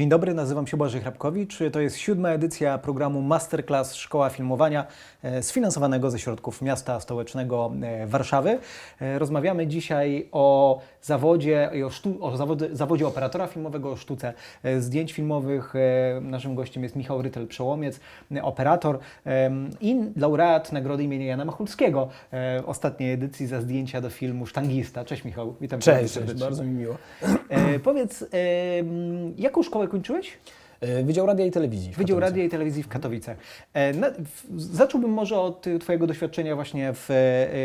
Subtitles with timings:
[0.00, 1.58] Dzień dobry, nazywam się Błażej Hrabkowicz.
[1.72, 4.86] To jest siódma edycja programu Masterclass Szkoła Filmowania
[5.22, 8.58] e, sfinansowanego ze środków miasta stołecznego e, Warszawy.
[9.00, 14.32] E, Rozmawiamy dzisiaj o zawodzie, o, sztu, o zawody, zawodzie operatora filmowego, o sztuce
[14.78, 15.74] zdjęć filmowych.
[16.20, 18.00] Naszym gościem jest Michał Rytel-Przełomiec,
[18.42, 18.98] operator
[19.80, 22.08] i laureat Nagrody imienia Jana Machulskiego
[22.66, 25.04] ostatniej edycji za zdjęcia do filmu Sztangista.
[25.04, 26.96] Cześć Michał, witam Cię Cześć, bardzo cześć, bardzo mi miło.
[27.84, 28.24] Powiedz,
[29.36, 30.38] jaką szkołę kończyłeś?
[30.80, 31.92] E, Wydział Radia i Telewizji.
[31.92, 32.20] Wydział.
[32.20, 33.36] Radia i Telewizji w Katowicach.
[33.74, 37.14] E, na, w, zacząłbym może od y, Twojego doświadczenia właśnie w, e,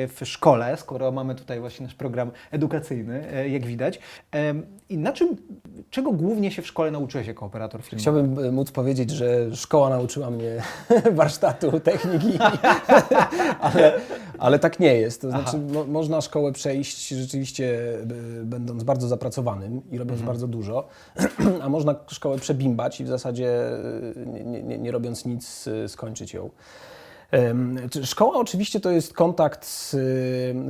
[0.08, 4.00] w szkole, skoro mamy tutaj właśnie nasz program edukacyjny, e, jak widać.
[4.90, 5.38] I na czym,
[5.90, 8.02] czego głównie się w szkole nauczyłeś jako operator filmowy?
[8.02, 10.62] Chciałbym e, móc powiedzieć, że szkoła nauczyła mnie
[11.12, 12.40] warsztatu, techniki,
[13.60, 13.94] ale,
[14.38, 15.22] ale tak nie jest.
[15.22, 18.06] To znaczy, mo, można szkołę przejść rzeczywiście e,
[18.44, 20.88] będąc bardzo zapracowanym i robiąc bardzo dużo,
[21.64, 23.70] a można szkołę przebimbać i w zasadzie
[24.16, 26.50] e, nie, nie, nie robiąc nic skończyć ją.
[28.04, 29.92] Szkoła oczywiście to jest kontakt z,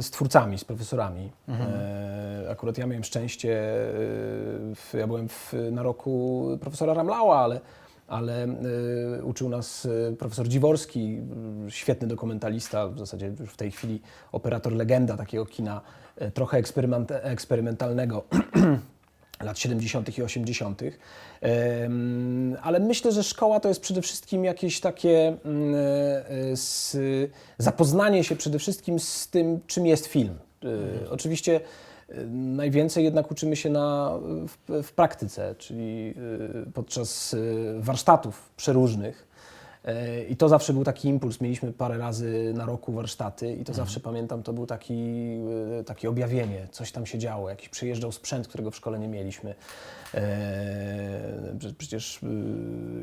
[0.06, 1.32] z twórcami, z profesorami.
[1.50, 3.86] E, akurat ja miałem szczęście, e,
[4.76, 7.62] w, ja byłem w, na roku profesora Ramlała, ale,
[8.08, 9.88] ale e, uczył nas
[10.20, 15.82] profesor Dziworski, m, świetny dokumentalista, w zasadzie już w tej chwili operator legenda takiego kina,
[16.34, 18.24] trochę eksperyment, eksperymentalnego
[19.44, 20.18] lat 70.
[20.18, 20.82] i 80.
[21.42, 26.56] Em, Ale myślę, że szkoła to jest przede wszystkim jakieś takie mm, e,
[27.58, 30.38] zapoznanie się przede wszystkim z tym, czym jest film.
[30.64, 31.60] E, Oczywiście
[32.10, 36.14] e, najwięcej jednak uczymy się na, w, w praktyce, czyli
[36.74, 37.36] podczas
[37.80, 39.35] warsztatów przeróżnych.
[39.86, 41.42] E, I to zawsze był taki impuls.
[41.42, 44.94] Mieliśmy parę razy na roku warsztaty i to zawsze pamiętam, to był taki,
[45.80, 49.56] e, takie objawienie, coś tam się działo, jakiś przyjeżdżał sprzęt, którego w szkole nie mieliśmy.
[50.14, 52.20] E, prze- Przecież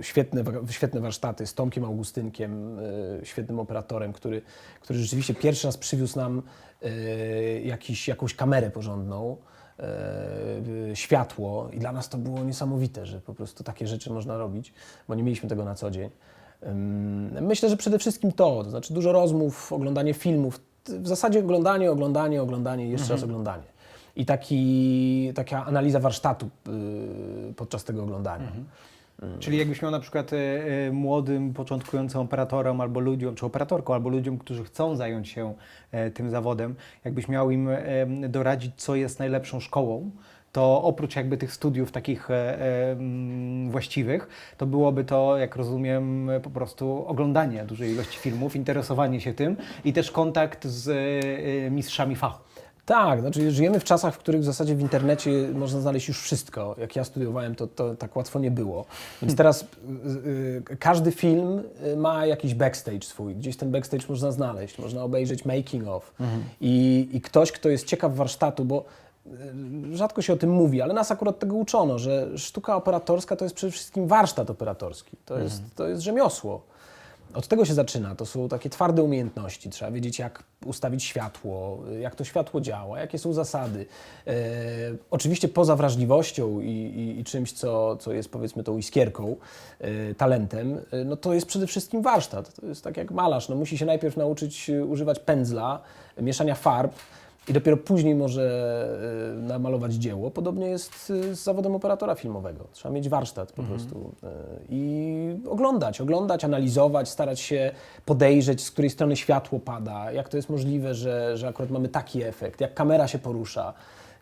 [0.00, 2.78] świetne, świetne warsztaty z Tomkiem Augustynkiem,
[3.22, 4.42] świetnym operatorem, który,
[4.80, 6.42] który rzeczywiście pierwszy raz przywiózł nam
[7.64, 9.36] jakiś, jakąś kamerę porządną
[10.94, 14.72] światło i dla nas to było niesamowite, że po prostu takie rzeczy można robić,
[15.08, 16.10] bo nie mieliśmy tego na co dzień.
[17.40, 22.42] Myślę, że przede wszystkim to, to znaczy dużo rozmów, oglądanie filmów, w zasadzie oglądanie, oglądanie,
[22.42, 23.62] oglądanie jeszcze raz oglądanie.
[24.16, 26.50] I taki, taka analiza warsztatu
[27.50, 28.52] y, podczas tego oglądania.
[29.38, 34.08] Czyli jakbyś miał na przykład e, e, młodym, początkującym operatorom albo ludziom, czy operatorką, albo
[34.08, 35.54] ludziom, którzy chcą zająć się
[35.92, 36.74] e, tym zawodem,
[37.04, 37.68] jakbyś miał im
[38.28, 40.10] doradzić, co jest najlepszą szkołą,
[40.52, 46.30] to oprócz jakby tych studiów takich e, e, mm, właściwych, to byłoby to, jak rozumiem,
[46.42, 52.16] po prostu oglądanie dużej ilości filmów, interesowanie się tym i też kontakt z e, mistrzami
[52.16, 52.42] fachu.
[52.86, 56.76] Tak, znaczy żyjemy w czasach, w których w zasadzie w internecie można znaleźć już wszystko.
[56.78, 58.84] Jak ja studiowałem, to, to tak łatwo nie było.
[59.22, 61.62] Więc teraz y, każdy film
[61.96, 63.34] ma jakiś backstage swój.
[63.34, 66.14] Gdzieś ten backstage można znaleźć, można obejrzeć making of.
[66.60, 68.84] I, I ktoś, kto jest ciekaw warsztatu, bo
[69.92, 73.54] rzadko się o tym mówi, ale nas akurat tego uczono, że sztuka operatorska to jest
[73.54, 75.16] przede wszystkim warsztat operatorski.
[75.24, 76.62] To jest, to jest rzemiosło.
[77.34, 78.14] Od tego się zaczyna.
[78.14, 79.70] To są takie twarde umiejętności.
[79.70, 83.86] Trzeba wiedzieć, jak ustawić światło, jak to światło działa, jakie są zasady.
[84.26, 84.32] E,
[85.10, 89.36] oczywiście poza wrażliwością i, i, i czymś, co, co jest powiedzmy tą iskierką,
[89.80, 92.54] e, talentem, e, no to jest przede wszystkim warsztat.
[92.54, 93.48] To jest tak jak malarz.
[93.48, 95.80] No musi się najpierw nauczyć używać pędzla,
[96.20, 96.92] mieszania farb,
[97.48, 98.44] i dopiero później może
[99.32, 100.30] e, namalować dzieło.
[100.30, 102.64] Podobnie jest e, z zawodem operatora filmowego.
[102.72, 104.28] Trzeba mieć warsztat po prostu e,
[104.68, 107.70] i oglądać, oglądać, analizować, starać się
[108.06, 112.22] podejrzeć, z której strony światło pada, jak to jest możliwe, że, że akurat mamy taki
[112.22, 113.74] efekt, jak kamera się porusza,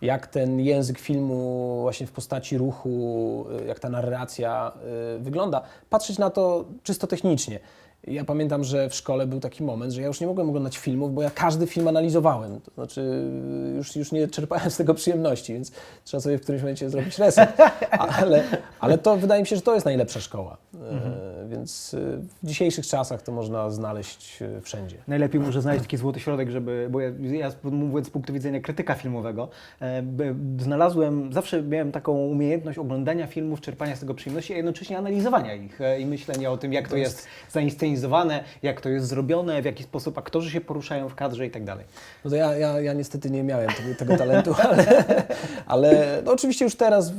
[0.03, 4.73] jak ten język filmu właśnie w postaci ruchu, jak ta narracja
[5.19, 5.63] wygląda.
[5.91, 7.61] Patrzeć na to czysto technicznie.
[8.07, 11.15] Ja pamiętam, że w szkole był taki moment, że ja już nie mogłem oglądać filmów,
[11.15, 12.61] bo ja każdy film analizowałem.
[12.61, 13.31] To znaczy,
[13.77, 15.73] już, już nie czerpałem z tego przyjemności, więc
[16.05, 17.51] trzeba sobie w którymś momencie zrobić reset.
[17.91, 18.43] Ale,
[18.81, 20.57] ale to wydaje mi się, że to jest najlepsza szkoła.
[20.75, 21.99] E, więc e,
[22.43, 24.97] w dzisiejszych czasach to można znaleźć e, wszędzie.
[25.09, 28.95] Najlepiej może znaleźć taki złoty środek, żeby, bo ja, ja mówiąc z punktu widzenia krytyka
[28.95, 29.49] filmowego,
[30.03, 35.55] by- znalazłem, zawsze miałem taką umiejętność oglądania filmów, czerpania z tego przyjemności, a jednocześnie analizowania
[35.55, 37.29] ich i myślenia o tym, jak to, To jest, jest-
[37.97, 41.65] zainscenizowane, jak to jest zrobione, w jaki sposób aktorzy się poruszają w kadrze i tak
[41.65, 41.85] dalej.
[42.25, 45.05] No to ja, ja, ja niestety nie miałem tego, tego talentu, ale,
[45.67, 47.13] ale no oczywiście już teraz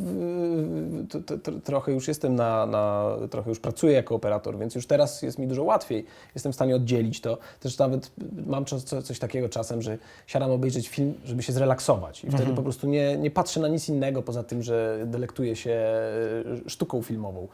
[1.09, 4.87] to, to, to, trochę już jestem na, na, trochę już pracuję jako operator, więc już
[4.87, 6.05] teraz jest mi dużo łatwiej.
[6.35, 7.37] Jestem w stanie oddzielić to.
[7.59, 8.11] Też nawet
[8.47, 9.97] mam co, co, coś takiego czasem, że
[10.27, 13.89] siadam obejrzeć film, żeby się zrelaksować i wtedy po prostu nie, nie patrzę na nic
[13.89, 17.47] innego poza tym, że delektuję się e, sztuką filmową.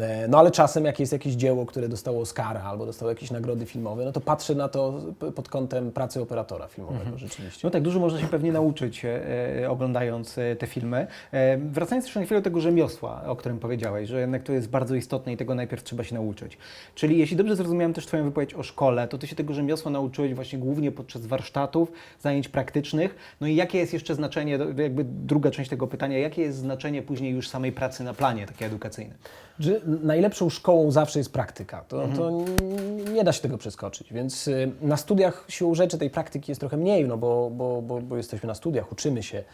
[0.00, 3.66] E, No ale czasem jak jest jakieś dzieło, które dostało Oscara albo dostało jakieś nagrody
[3.66, 5.00] filmowe, no to patrzę na to
[5.34, 7.60] pod kątem pracy operatora filmowego rzeczywiście.
[7.64, 9.28] No tak, dużo można się pewnie nauczyć e,
[9.62, 11.06] e, oglądając e, te filmy.
[11.32, 14.68] E, wracając jeszcze na chwilę do tego rzemiosła, o którym powiedziałeś, że jednak to jest
[14.68, 16.58] bardzo istotne i tego najpierw trzeba się nauczyć.
[16.94, 20.34] Czyli jeśli dobrze zrozumiałem też Twoją wypowiedź o szkole, to Ty się tego rzemiosła nauczyłeś
[20.34, 23.16] właśnie głównie podczas warsztatów, zajęć praktycznych.
[23.40, 27.32] No i jakie jest jeszcze znaczenie, jakby druga część tego pytania, jakie jest znaczenie później
[27.32, 29.16] już samej pracy na planie takiej edukacyjnej?
[29.58, 31.84] Że najlepszą szkołą zawsze jest praktyka.
[31.88, 34.12] To, to n- nie da się tego przeskoczyć.
[34.12, 38.00] Więc y, na studiach siłą rzeczy tej praktyki jest trochę mniej, no bo, bo, bo,
[38.00, 39.44] bo jesteśmy na studiach, uczymy się.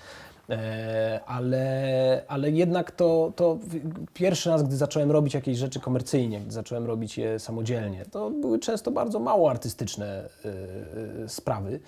[0.50, 3.58] E, ale, ale jednak to, to
[4.14, 8.58] pierwszy raz, gdy zacząłem robić jakieś rzeczy komercyjnie, gdy zacząłem robić je samodzielnie, to były
[8.58, 10.48] często bardzo mało artystyczne y,
[11.24, 11.80] y, sprawy.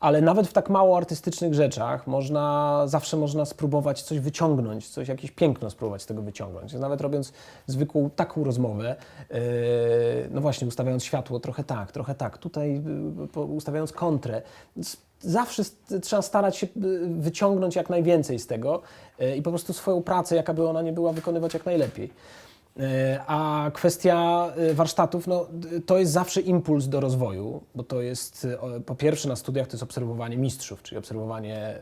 [0.00, 5.30] Ale nawet w tak mało artystycznych rzeczach można, zawsze można spróbować coś wyciągnąć, coś, jakieś
[5.30, 6.72] piękno spróbować z tego wyciągnąć.
[6.72, 7.32] Nawet robiąc
[7.66, 8.96] zwykłą taką rozmowę,
[9.30, 9.38] yy,
[10.30, 12.82] no właśnie ustawiając światło trochę tak, trochę tak, tutaj
[13.36, 14.42] yy, ustawiając kontrę,
[15.20, 15.62] zawsze
[16.02, 18.82] trzeba starać się yy, wyciągnąć jak najwięcej z tego
[19.18, 22.10] yy, i po prostu swoją pracę, jaka by ona nie była, wykonywać jak najlepiej.
[22.80, 25.46] E, A kwestia e, warsztatów, no,
[25.86, 29.72] to jest zawsze impuls do rozwoju, bo to jest e, po pierwsze na studiach to
[29.72, 31.78] jest obserwowanie mistrzów, czyli obserwowanie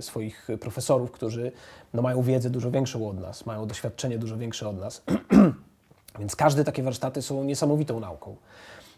[0.00, 1.52] swoich profesorów, którzy
[1.94, 5.02] no, mają wiedzę dużo większą od nas, mają doświadczenie dużo większe od nas.
[6.18, 8.36] Więc każde takie warsztaty są niesamowitą nauką.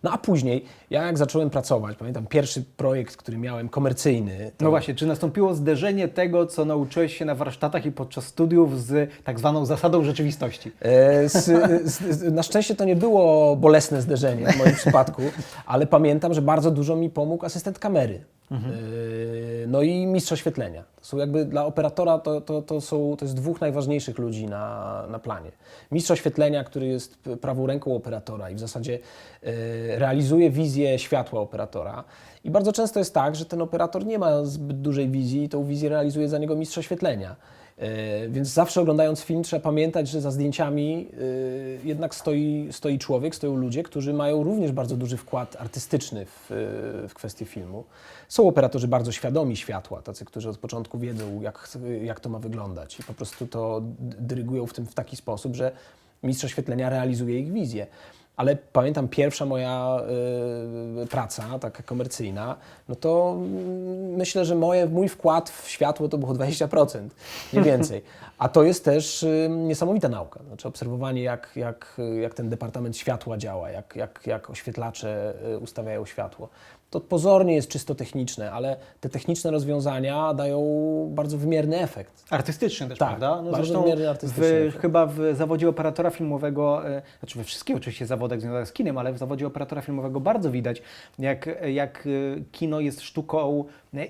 [0.03, 4.71] No a później, ja jak zacząłem pracować, pamiętam pierwszy projekt, który miałem komercyjny, to No
[4.71, 9.39] właśnie, czy nastąpiło zderzenie tego, co nauczyłeś się na warsztatach i podczas studiów z tak
[9.39, 10.73] zwaną zasadą rzeczywistości?
[10.81, 11.45] E, Z,
[11.85, 15.23] z, z, na szczęście to nie było bolesne zderzenie w moim przypadku,
[15.67, 18.25] ale pamiętam, że bardzo dużo mi pomógł asystent kamery.
[18.53, 20.85] E, No i mistrz oświetlenia.
[20.97, 25.05] To są jakby dla operatora to, to, to, są, to jest dwóch najważniejszych ludzi na,
[25.11, 25.53] na planie.
[25.93, 28.99] Mistrz oświetlenia, który jest prawą ręką operatora i w zasadzie
[29.43, 32.05] e, realizuje wizję światła operatora.
[32.45, 35.65] I bardzo często jest tak, że ten operator nie ma zbyt dużej wizji i tą
[35.65, 37.37] wizję realizuje za niego mistrz oświetlenia.
[37.81, 43.35] E, Więc zawsze oglądając film trzeba pamiętać, że za zdjęciami e, jednak stoi, stoi człowiek,
[43.35, 47.85] stoją ludzie, którzy mają również bardzo duży wkład artystyczny w, e, w kwestię filmu.
[48.29, 51.69] Są operatorzy bardzo świadomi światła, tacy, którzy od początku wiedzą, jak,
[52.03, 55.73] jak to ma wyglądać i po prostu to dyrygują w tym w taki sposób, że
[56.23, 57.87] mistrz oświetlenia realizuje ich wizję.
[58.41, 60.01] Ale pamiętam pierwsza moja
[61.03, 62.57] y, praca, taka komercyjna,
[62.89, 67.09] no to mm, myślę, że moje, mój wkład w światło to było 20%,
[67.53, 68.03] nie więcej.
[68.39, 70.41] A to jest też y, niesamowita nauka.
[70.49, 76.07] Znaczy obserwowanie, jak, jak, jak ten departament światła działa, jak, jak, jak oświetlacze y, ustawiają
[76.07, 76.49] światło.
[76.91, 80.61] To pozornie jest czysto techniczne, ale te techniczne rozwiązania dają
[81.15, 82.25] bardzo wymierny efekt.
[82.31, 83.43] Artystyczny też, Tak, prawda?
[83.43, 84.83] No bardzo wymierne artystyczny w, efekt.
[84.83, 89.13] chyba w zawodzie operatora filmowego, e, znaczy we wszystkich oczywiście zawodach związanych z kinem, ale
[89.13, 90.83] w zawodzie operatora filmowego bardzo widać,
[91.19, 93.65] jak, jak e, kino jest sztuką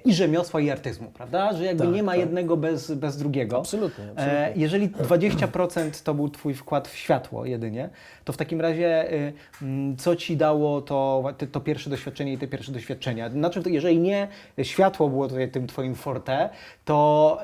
[0.04, 1.52] i rzemiosła, i artyzmu, prawda?
[1.52, 2.20] Że jakby Tak, nie ma tak.
[2.20, 3.58] jednego bez, bez drugiego.
[3.58, 4.52] Absolutnie, E, absolutnie.
[4.62, 7.88] jeżeli 20% to był Twój wkład w światło jedynie,
[8.24, 12.46] to w takim razie e, mm, co Ci dało to, to, pierwsze doświadczenie i te
[12.48, 13.30] pierwsze doświadczenia?
[13.30, 14.28] Znaczy, jeżeli nie
[14.62, 16.48] światło było tutaj tym Twoim forte,
[16.84, 17.38] to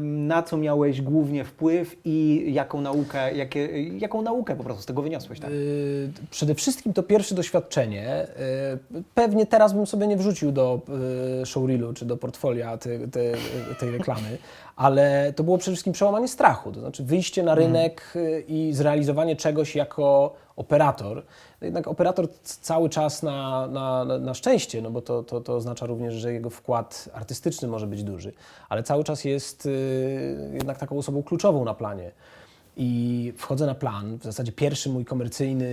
[0.00, 5.02] na co miałeś głównie wpływ i jaką naukę, jakie, jaką naukę po prostu z tego
[5.02, 5.40] wyniosłeś?
[5.40, 5.50] Tak?
[5.50, 8.26] Y, Przede wszystkim to pierwsze doświadczenie.
[8.94, 10.80] y, Pewnie teraz bym sobie nie wrzucił do
[11.42, 11.46] y,
[11.80, 13.20] showreelu czy do portfolia te, te,
[13.80, 14.38] tej reklamy,
[14.76, 16.72] ale to było przede wszystkim przełamanie strachu.
[16.72, 21.16] To znaczy wyjście na rynek y, i zrealizowanie czegoś jako operator.
[21.60, 25.54] No Jednak operator cały czas na, na, na- na szczęście, no bo to, to, to
[25.56, 28.32] oznacza również, że jego wkład artystyczny może być duży,
[28.68, 32.10] ale cały czas jest y, jednak taką osobą kluczową na planie.
[32.76, 35.66] I wchodzę na plan, w zasadzie pierwszy mój komercyjny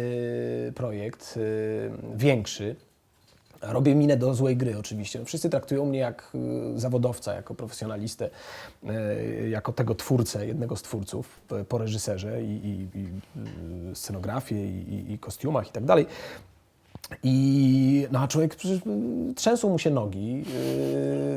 [0.76, 2.76] projekt, y, większy.
[3.62, 5.26] Robię minę do złej gry oczywiście.
[5.26, 6.32] Wszyscy traktują mnie jak
[6.76, 8.30] y, zawodowca, jako profesjonalistę,
[8.84, 13.06] y, jako tego twórcę, jednego z twórców p- po reżyserze i, i, i
[13.92, 13.96] y,
[14.56, 16.06] i, i, kostiumach i tak dalej.
[17.24, 20.44] I no, a człowiek y, trzęsą mu się nogi.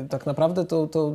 [0.09, 1.11] Tak naprawdę to, to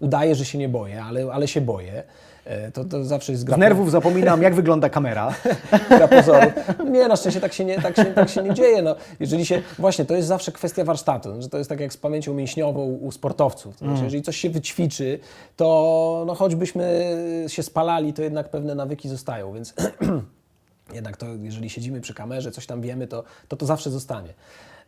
[0.00, 2.02] udaje, że się nie boję, ale, ale się boję.
[2.48, 5.34] Yy, to, to zawsze jest gra, Z nerwów zapominam, jak wygląda kamera.
[5.88, 6.52] gra pozorów.
[6.90, 8.82] Nie, na szczęście tak się nie, tak się, tak się nie dzieje.
[8.82, 11.96] No, jeżeli się, właśnie, to jest zawsze kwestia warsztatu, że to jest tak jak z
[11.96, 13.76] pamięcią mięśniową u sportowców.
[13.76, 15.18] To znaczy, jeżeli coś się wyćwiczy,
[15.56, 19.74] to no, choćbyśmy się spalali, to jednak pewne nawyki zostają, więc
[20.94, 24.34] Jednak to, jeżeli siedzimy przy kamerze, coś tam wiemy, to to, to zawsze zostanie.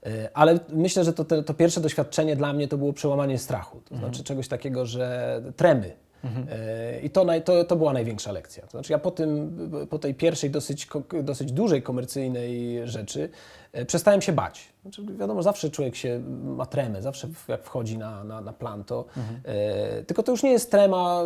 [0.06, 3.80] Y, Ale myślę, że to, to, to pierwsze doświadczenie dla mnie to było przełamanie strachu.
[3.84, 5.92] To znaczy czegoś takiego, że tremy.
[6.24, 8.62] Y, I to, to, to była największa lekcja.
[8.62, 10.88] To znaczy ja po, tym, po tej pierwszej dosyć,
[11.22, 13.28] dosyć dużej komercyjnej rzeczy
[13.86, 14.68] przestałem się bać.
[14.82, 19.04] Znaczy, wiadomo, zawsze człowiek się ma tremę, zawsze jak wchodzi na, na, na plan, to
[20.00, 21.22] y, tylko to już nie jest trema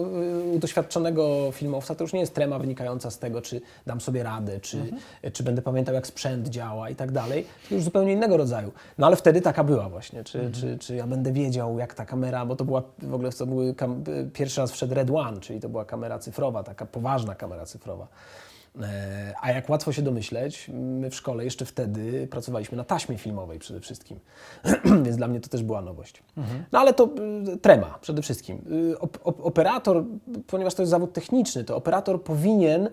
[0.54, 4.60] u doświadczonego filmowca, to już nie jest trema wynikająca z tego, czy dam sobie radę,
[4.60, 4.92] czy,
[5.32, 7.46] czy będę pamiętał, jak sprzęt działa i tak dalej.
[7.68, 8.72] To już zupełnie innego rodzaju.
[8.98, 10.24] No ale wtedy taka była właśnie.
[10.24, 13.46] Czy, czy, czy ja będę wiedział, jak ta kamera, bo to była w ogóle to
[13.46, 13.74] były
[14.32, 18.08] pierwszy raz wszedł Red One, czyli to była kamera cyfrowa, taka poważna kamera cyfrowa.
[18.82, 23.58] E, A jak łatwo się domyśleć, my w szkole jeszcze wtedy pracowaliśmy na taśmie filmowej
[23.58, 24.20] przede wszystkim,
[25.04, 26.22] więc dla mnie to też była nowość.
[26.72, 27.10] No ale to
[27.54, 28.56] y, trema przede wszystkim.
[28.92, 30.04] Y, op- op- operator,
[30.46, 32.90] ponieważ to jest zawód techniczny, to operator powinien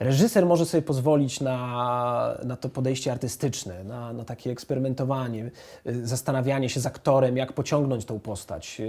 [0.00, 5.50] Reżyser może sobie pozwolić na, na to podejście artystyczne, na, na takie eksperymentowanie,
[5.86, 8.82] y, zastanawianie się z aktorem, jak pociągnąć tą postać,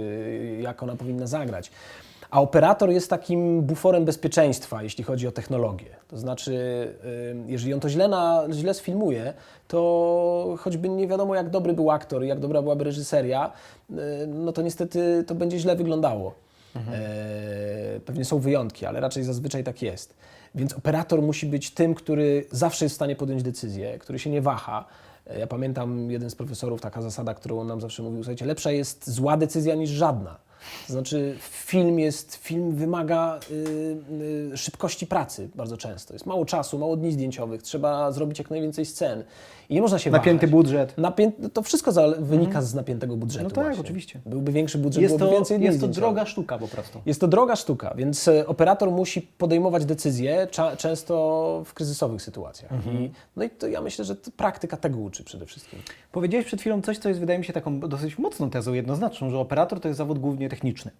[0.60, 1.70] jak ona powinna zagrać.
[2.30, 5.86] A operator jest takim buforem bezpieczeństwa, jeśli chodzi o technologię.
[6.08, 6.52] To znaczy,
[7.04, 9.32] y, jeżeli on to źle, na, źle sfilmuje,
[9.68, 13.52] to choćby nie wiadomo, jak dobry był aktor, jak dobra byłaby reżyseria,
[13.90, 13.94] y,
[14.26, 16.34] no to niestety to będzie źle wyglądało.
[16.76, 20.14] E, Pewnie są wyjątki, ale raczej zazwyczaj tak jest.
[20.54, 24.42] Więc operator musi być tym, który zawsze jest w stanie podjąć decyzję, który się nie
[24.42, 24.84] waha.
[25.26, 28.70] E, Ja pamiętam jeden z profesorów, taka zasada, którą on nam zawsze mówił, słuchajcie, lepsza
[28.70, 30.36] jest zła decyzja niż żadna.
[30.86, 36.14] To znaczy film jest, film wymaga y, y, szybkości pracy bardzo często.
[36.14, 39.24] Jest mało czasu, mało dni zdjęciowych, trzeba zrobić jak najwięcej scen.
[39.70, 40.50] I nie można się Napięty wahać.
[40.50, 40.98] budżet.
[40.98, 41.32] Napię...
[41.52, 42.08] To wszystko za...
[42.18, 43.80] wynika z napiętego budżetu No tak, właśnie.
[43.80, 44.20] oczywiście.
[44.26, 47.00] Byłby większy budżet, Jest byłoby to, więcej jest to droga sztuka po prostu.
[47.06, 52.70] Jest to droga sztuka, więc e, operator musi podejmować decyzje cza- często w kryzysowych sytuacjach.
[52.86, 55.78] I, no i to ja myślę, że to praktyka tego uczy przede wszystkim.
[56.12, 59.38] Powiedziałeś przed chwilą coś, co jest wydaje mi się taką dosyć mocną tezą, jednoznaczną, że
[59.38, 60.90] operator to jest zawód głównie techniczny.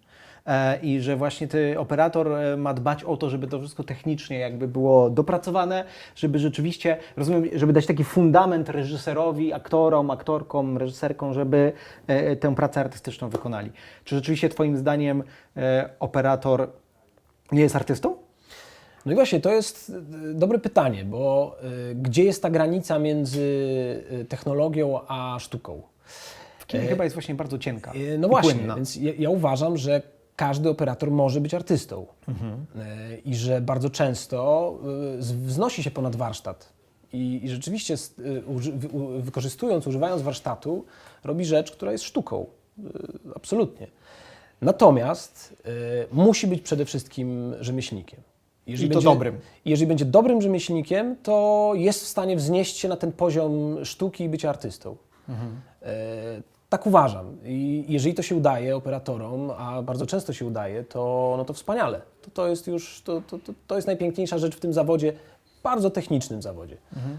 [0.46, 4.38] E, I że właśnie ty, operator e, ma dbać o to, żeby to wszystko technicznie
[4.38, 5.84] jakby było dopracowane,
[6.16, 11.72] żeby rzeczywiście, rozumiem, żeby dać taki fundament reżyserowi, aktorom, aktorkom, reżyserkom, żeby
[12.06, 13.70] e, tę pracę artystyczną wykonali.
[14.04, 15.22] Czy rzeczywiście twoim zdaniem
[16.00, 16.68] operator
[17.52, 18.16] nie jest artystą?
[19.06, 19.92] No i właśnie, to jest
[20.34, 21.56] dobre pytanie, bo
[21.94, 25.82] gdzie jest ta granica między technologią a sztuką?
[26.58, 27.92] W kinie chyba jest właśnie bardzo cienka.
[28.18, 28.74] No właśnie, płynna.
[28.74, 30.02] więc ja, ja uważam, że
[30.40, 32.66] każdy operator może być artystą Mhm.
[33.24, 34.78] I że bardzo często
[35.14, 36.72] e, wznosi się ponad warsztat.
[37.12, 38.72] I, i rzeczywiście e, uży,
[39.18, 40.84] wykorzystując, używając warsztatu,
[41.24, 42.46] robi rzecz, która jest sztuką.
[43.36, 43.86] Absolutnie.
[44.60, 45.62] Natomiast
[46.12, 48.20] musi być przede wszystkim rzemieślnikiem.
[48.66, 49.38] I to dobrym.
[49.64, 54.28] Jeżeli będzie dobrym rzemieślnikiem, to jest w stanie wznieść się na ten poziom sztuki i
[54.28, 54.96] być artystą.
[55.82, 57.36] E, tak uważam.
[57.44, 62.00] I jeżeli to się udaje operatorom, a bardzo często się udaje, to, no to wspaniale.
[62.22, 65.12] To, to jest już, to, to, to, jest najpiękniejsza rzecz w tym zawodzie,
[65.62, 66.76] bardzo technicznym zawodzie.
[66.96, 67.18] Mhm,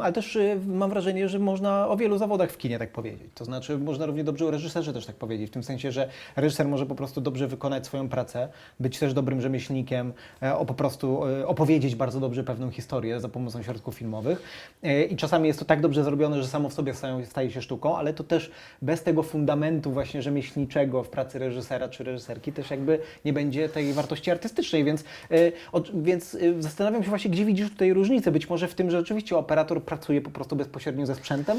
[0.00, 3.30] Ale też y, mam wrażenie, że można o wielu zawodach w kinie tak powiedzieć.
[3.34, 6.68] To znaczy, można równie dobrze o reżyserze też tak powiedzieć, w tym sensie, że reżyser
[6.68, 8.48] może po prostu dobrze wykonać swoją pracę,
[8.80, 10.12] być też dobrym rzemieślnikiem,
[10.42, 14.42] e, o po prostu e, opowiedzieć bardzo dobrze pewną historię za pomocą środków filmowych.
[14.82, 16.92] E, I czasami jest to tak dobrze zrobione, że samo w sobie
[17.24, 18.50] staje się sztuką, ale to też
[18.82, 23.92] bez tego fundamentu właśnie rzemieślniczego w pracy reżysera czy reżyserki też jakby nie będzie tej
[23.92, 25.04] wartości artystycznej, więc,
[25.94, 28.30] więc zastanawiam się właśnie, gdzie widzisz tutaj różnicę.
[28.30, 31.58] Być może w tym, że rzeczywiście operator pracuje po prostu bezpośrednio ze sprzętem?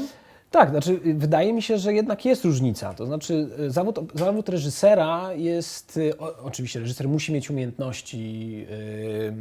[0.50, 2.94] Tak, znaczy y, wydaje mi się, że jednak jest różnica.
[2.94, 8.72] To znaczy y, zawód, zawód reżysera jest, y, o, oczywiście reżyser musi mieć umiejętności y,
[8.72, 9.32] y,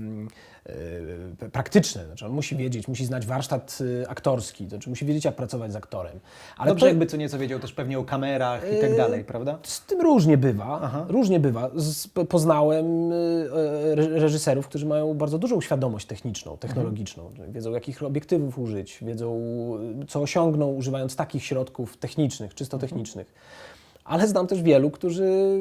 [1.51, 5.35] praktyczne, znaczy on musi wiedzieć, musi znać warsztat y, aktorski, to znaczy musi wiedzieć jak
[5.35, 6.19] pracować z aktorem.
[6.57, 9.23] Ale Dobrze, to- jakby co nieco wiedział też pewnie o kamerach i tak Yy, dalej,
[9.23, 9.59] prawda?
[9.63, 10.79] Z tym różnie bywa.
[10.83, 11.05] Aha.
[11.09, 11.69] Różnie bywa.
[11.75, 17.29] Z, po- poznałem y, y, re- reżyserów, którzy mają bardzo dużą świadomość techniczną, technologiczną.
[17.49, 19.39] Wiedzą, jakich obiektywów użyć, wiedzą,
[20.03, 23.33] y, co osiągną, używając takich środków technicznych, czysto technicznych.
[24.07, 25.57] Ale znam też wielu, którzy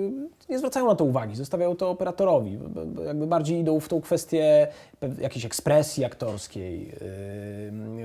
[0.49, 2.59] nie zwracają na to uwagi, zostawiają to operatorowi.
[3.07, 4.69] Jakby bardziej idą w tą kwestię
[5.21, 6.95] jakiejś ekspresji aktorskiej,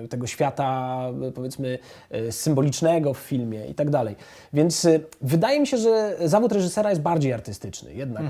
[0.02, 1.00] yy, tego świata,
[1.36, 1.80] powiedzmy,
[2.16, 4.16] y, symbolicznego w filmie i tak dalej.
[4.54, 8.24] Więc y, wydaje mi się, że zawód reżysera jest bardziej artystyczny jednak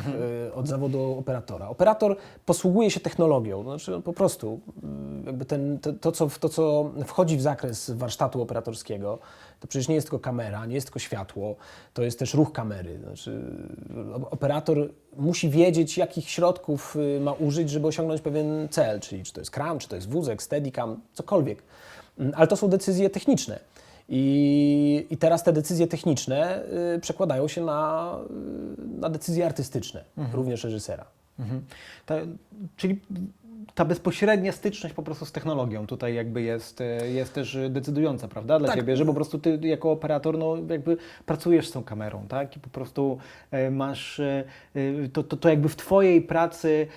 [0.47, 1.69] y, od zawodu operatora.
[1.69, 2.15] Operator
[2.45, 4.59] posługuje się technologią, znaczy po prostu
[5.25, 9.19] jakby ten, to, to, co, to, co wchodzi w zakres warsztatu operatorskiego,
[9.61, 11.55] to przecież nie jest tylko kamera, nie jest tylko światło,
[11.93, 12.99] to jest też ruch kamery.
[13.03, 13.41] Znaczy,
[14.31, 19.41] operator musi wiedzieć, jakich środków y, ma użyć, żeby osiągnąć pewien cel, czyli czy to
[19.41, 21.63] jest kram, czy to jest wózek, steadicam, cokolwiek.
[22.19, 23.59] Mm, Ale to są decyzje techniczne.
[24.09, 26.63] I, I teraz te decyzje techniczne
[26.95, 28.17] y, przekładają się na,
[28.95, 30.03] y, na decyzje artystyczne,
[30.33, 31.05] również reżysera.
[31.39, 31.61] Mhm.
[32.05, 32.15] Ta,
[32.77, 32.99] czyli
[33.75, 38.59] ta bezpośrednia styczność po prostu z technologią tutaj jakby jest, e, jest też decydująca, prawda,
[38.59, 38.77] dla Tak.
[38.77, 42.59] Ciebie, że po prostu Ty jako operator no jakby pracujesz z tą kamerą, tak, i
[42.59, 43.17] po prostu
[43.51, 44.43] e, masz, e,
[45.13, 46.87] to, to, to jakby w Twojej pracy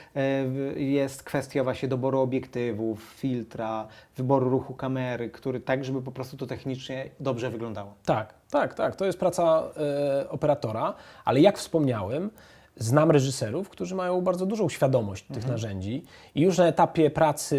[0.77, 6.47] jest kwestia właśnie doboru obiektywów, filtra, wyboru ruchu kamery, który tak, żeby po prostu to
[6.47, 7.95] technicznie dobrze wyglądało.
[8.05, 8.97] Tak, tak, tak.
[8.97, 10.95] To jest praca e, operatora,
[11.25, 12.31] ale jak wspomniałem,
[12.77, 16.05] znam reżyserów, którzy mają bardzo dużą świadomość tych narzędzi
[16.35, 17.57] i już na etapie pracy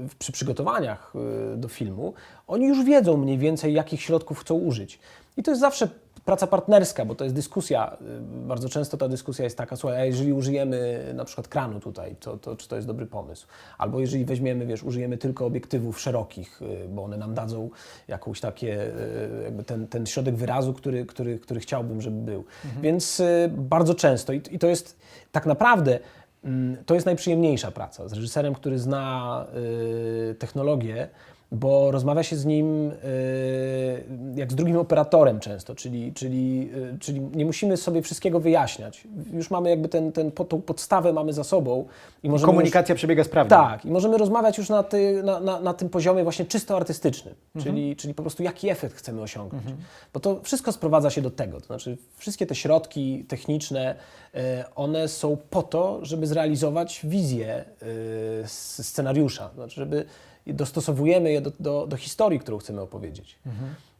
[0.00, 1.12] e, przy przygotowaniach
[1.52, 2.14] e, do filmu,
[2.46, 4.98] oni już wiedzą mniej więcej, jakich środków chcą użyć.
[5.36, 5.88] I to jest zawsze
[6.24, 7.96] praca partnerska, bo to jest dyskusja.
[8.00, 12.16] y, Bardzo często ta dyskusja jest taka, słuchaj, a jeżeli użyjemy na przykład kranu tutaj,
[12.20, 13.46] to, to czy to jest dobry pomysł?
[13.78, 17.70] Albo jeżeli weźmiemy, wiesz, użyjemy tylko obiektywów szerokich, y, bo one nam dadzą
[18.08, 22.44] jakąś takie, y, jakby ten, ten środek wyrazu, który, który, który chciałbym, żeby był.
[22.82, 24.98] Więc y, bardzo często, i, i to jest
[25.32, 25.98] tak naprawdę,
[26.44, 29.46] mm, to jest najprzyjemniejsza praca z reżyserem, który zna
[30.38, 31.08] technologię,
[31.52, 32.94] bo rozmawia się z nim y,
[34.34, 39.04] jak z drugim operatorem często, czyli, czyli, y, czyli nie musimy sobie wszystkiego wyjaśniać.
[39.32, 41.86] Już mamy jakby ten, ten, tą podstawę mamy za sobą
[42.22, 43.50] i możemy Komunikacja przebiega sprawnie.
[43.50, 47.34] tak, i możemy rozmawiać już na, ty, na, na, na tym poziomie właśnie czysto artystycznym,
[47.62, 49.64] czyli, czyli po prostu jaki efekt chcemy osiągnąć.
[50.14, 53.94] Bo to wszystko sprowadza się do tego, to znaczy wszystkie te środki techniczne,
[54.34, 57.64] e, one są po to, żeby zrealizować wizję
[58.46, 60.04] scenariusza, znaczy żeby
[60.46, 63.38] dostosowujemy je do, do, do historii, którą chcemy opowiedzieć.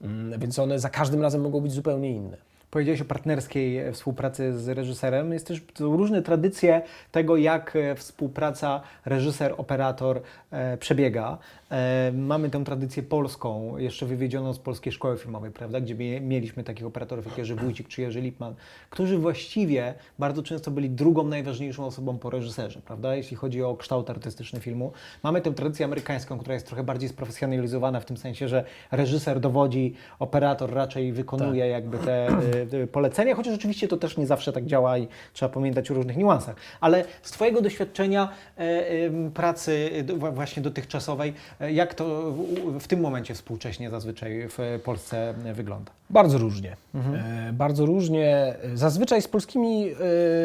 [0.02, 2.36] Mm, Więc one za każdym razem mogą być zupełnie inne.
[2.70, 5.32] Powiedziałeś o partnerskiej e, współpracy z reżyserem.
[5.32, 10.20] Jest też różne tradycje tego, jak e, współpraca reżyser-operator
[10.50, 11.38] e, przebiega.
[11.72, 16.64] E, mamy tę tradycję polską, jeszcze wywiedzioną z Polskiej Szkoły Filmowej, prawda, gdzie mie- mieliśmy
[16.64, 18.54] takich operatorów jak Jerzy Wójcik czy Jerzy Lipman,
[18.90, 24.10] którzy właściwie bardzo często byli drugą najważniejszą osobą po reżyserze, prawda, jeśli chodzi o kształt
[24.10, 24.92] artystyczny filmu.
[25.22, 29.94] Mamy tę tradycję amerykańską, która jest trochę bardziej sprofesjonalizowana w tym sensie, że reżyser dowodzi,
[30.18, 32.28] operator raczej wykonuje jakby te
[32.72, 35.94] y, y, polecenia, chociaż oczywiście to też nie zawsze tak działa i trzeba pamiętać o
[35.94, 36.56] różnych niuansach.
[36.80, 41.34] Ale z Twojego doświadczenia e, em, pracy y, właśnie dotychczasowej,
[41.70, 42.32] jak to
[42.80, 45.92] w, tym momencie współcześnie zazwyczaj w Polsce e, wygląda?
[46.10, 46.76] Bardzo różnie.
[46.94, 48.54] E, bardzo różnie.
[48.74, 49.94] Zazwyczaj z polskimi e,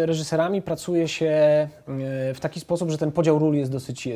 [0.05, 1.69] reżyserami pracuje się e,
[2.33, 4.15] w taki sposób, że ten podział ról jest dosyć e, e,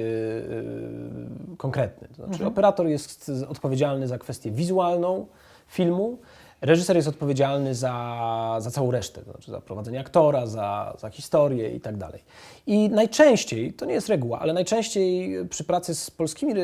[1.58, 2.08] konkretny.
[2.18, 5.28] To znaczy, operator jest odpowiedzialny za kwestię wizualną
[5.68, 6.18] filmu,
[6.62, 11.72] reżyser jest odpowiedzialny za, za całą resztę, to znaczy za prowadzenie aktora, za, za historię
[11.76, 12.24] i tak dalej.
[12.68, 16.64] I najczęściej, to nie jest reguła, ale najczęściej przy pracy z polskimi re,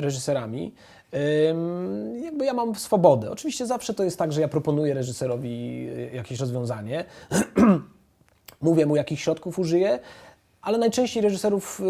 [0.00, 0.72] reżyserami
[2.22, 3.30] jakby ja mam swobodę.
[3.30, 7.04] Oczywiście zawsze to jest tak, że ja proponuję reżyserowi y, jakieś rozwiązanie,
[8.60, 9.98] mówię mu, jakich środków użyję,
[10.68, 11.84] ale najczęściej reżyserów y,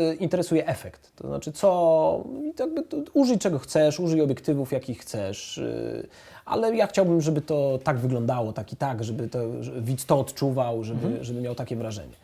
[0.00, 1.12] y, interesuje efekt.
[1.16, 2.24] To znaczy, co,
[2.58, 6.08] jakby to, użyj czego chcesz, użyj obiektywów, jakich chcesz, y,
[6.44, 10.20] ale ja chciałbym, żeby to tak wyglądało, tak i tak, żeby to, że widz to
[10.20, 12.14] odczuwał, żeby, żeby miał takie wrażenie.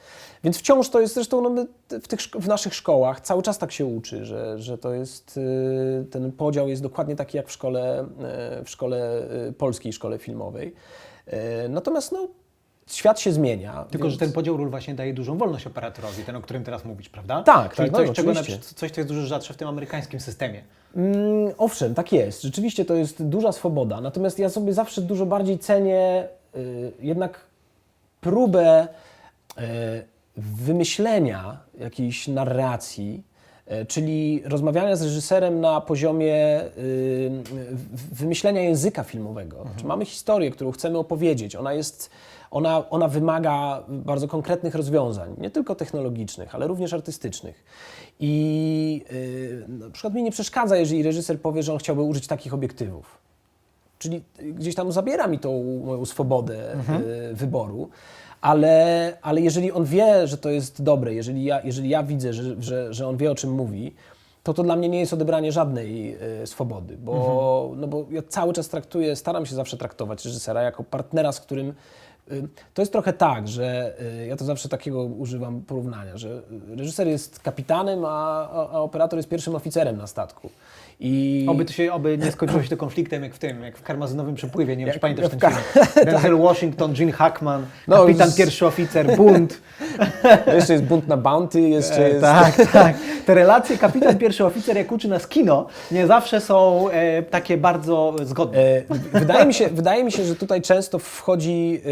[0.45, 3.87] Więc wciąż to jest, zresztą no w, tych, w naszych szkołach cały czas tak się
[3.87, 5.41] uczy, że, że to jest,
[6.11, 8.07] ten podział jest dokładnie taki jak w szkole,
[8.65, 9.23] w szkole
[9.59, 10.75] polskiej, szkole filmowej.
[11.69, 12.29] Natomiast no,
[12.97, 13.85] świat się zmienia.
[13.91, 16.85] Tylko, więc- że ten podział ról właśnie daje dużą wolność operatorowi, ten, o którym teraz
[16.85, 17.43] mówisz, prawda?
[17.43, 18.43] Tak, Czyli tak, coś, no, czego na,
[18.75, 20.63] coś, co jest dużo rzadsze w tym amerykańskim systemie.
[20.97, 22.43] Mm, owszem, tak jest.
[22.43, 24.01] Rzeczywiście to jest duża swoboda.
[24.01, 27.41] Natomiast ja sobie zawsze dużo bardziej cenię y, jednak
[28.21, 28.89] próbę
[29.59, 29.61] y,
[30.37, 33.23] wymyślenia jakiejś narracji,
[33.73, 37.31] y, czyli rozmawiania z reżyserem na poziomie y,
[38.13, 39.67] wymyślenia języka filmowego.
[39.77, 41.57] Czy mamy historię, którą chcemy opowiedzieć?
[41.57, 42.11] Ona jest.
[42.51, 47.65] Ona, ona wymaga bardzo konkretnych rozwiązań, nie tylko technologicznych, ale również artystycznych.
[48.21, 52.55] I y, na przykład mi nie przeszkadza, jeżeli reżyser powie, że on chciałby użyć takich
[52.55, 53.19] obiektywów.
[53.99, 56.75] Czyli gdzieś tam zabiera mi tą moją swobodę
[57.31, 57.89] y, wyboru,
[58.41, 62.63] ale, ale jeżeli on wie, że to jest dobre, jeżeli ja, jeżeli ja widzę, że,
[62.63, 63.95] że, że on wie, o czym mówi,
[64.43, 68.53] to to dla mnie nie jest odebranie żadnej y, swobody, bo, no bo ja cały
[68.53, 71.75] czas traktuję, staram się zawsze traktować reżysera jako partnera, z którym y,
[72.75, 76.43] to jest trochę tak, że y, ja to zawsze takiego używam porównania, że
[76.77, 80.51] reżyser jest kapitanem, a, a, operator jest pierwszym oficerem na statku.
[81.03, 83.83] I Oby, to się, oby nie skończyło się to konfliktem jak w tym, jak w
[83.83, 85.63] karmazynowym przepływie, nie wiem, czy pamiętasz ten film.
[86.07, 89.61] Denzel Washington, Gene Hackman, No, kapitan, z- pierwszy oficer, bunt.
[90.55, 92.21] jeszcze jest bunt na bounty, jeszcze E, jest...
[92.21, 92.97] tak, tak.
[93.27, 98.15] Te relacje kapitan, pierwszy oficer, jak uczy nas kino, nie zawsze są e, takie bardzo
[98.25, 98.59] zgodne.
[98.59, 101.91] E, Wydaje mi, się, wydaje mi się, że tutaj często wchodzi, e,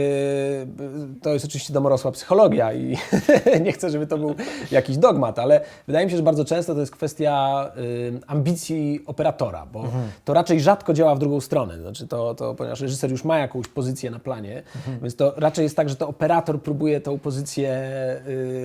[1.22, 2.96] to jest oczywiście domorosła psychologia i
[3.64, 4.34] nie chcę, żeby to był
[4.70, 7.80] jakiś dogmat, ale wydaje mi się, że bardzo często to jest kwestia e,
[8.26, 9.84] ambicji operatora, bo
[10.24, 11.78] to raczej rzadko działa w drugą stronę.
[11.78, 14.62] Znaczy to, to, ponieważ reżyser już ma jakąś pozycję na planie,
[15.02, 18.22] więc to raczej jest tak, że to operator próbuje tą pozycję e,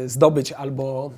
[0.09, 1.11] zdobyć albo,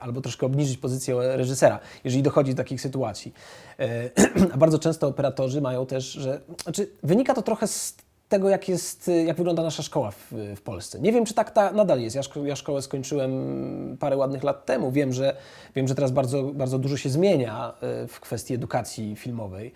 [0.00, 3.34] albo troszkę obniżyć pozycję reżysera, jeżeli dochodzi do takich sytuacji.
[3.78, 4.10] E,
[4.54, 6.40] A bardzo często operatorzy mają też, że.
[6.62, 7.96] Znaczy, wynika to trochę z
[8.34, 11.00] tego, jak, jest, jak wygląda nasza szkoła w, w Polsce.
[11.00, 12.16] Nie wiem, czy tak ta nadal jest.
[12.16, 14.92] Ja, szko, ja szkołę skończyłem parę ładnych lat temu.
[14.92, 15.36] Wiem, że,
[15.74, 19.72] wiem, że teraz bardzo, bardzo dużo się zmienia e, w kwestii edukacji filmowej.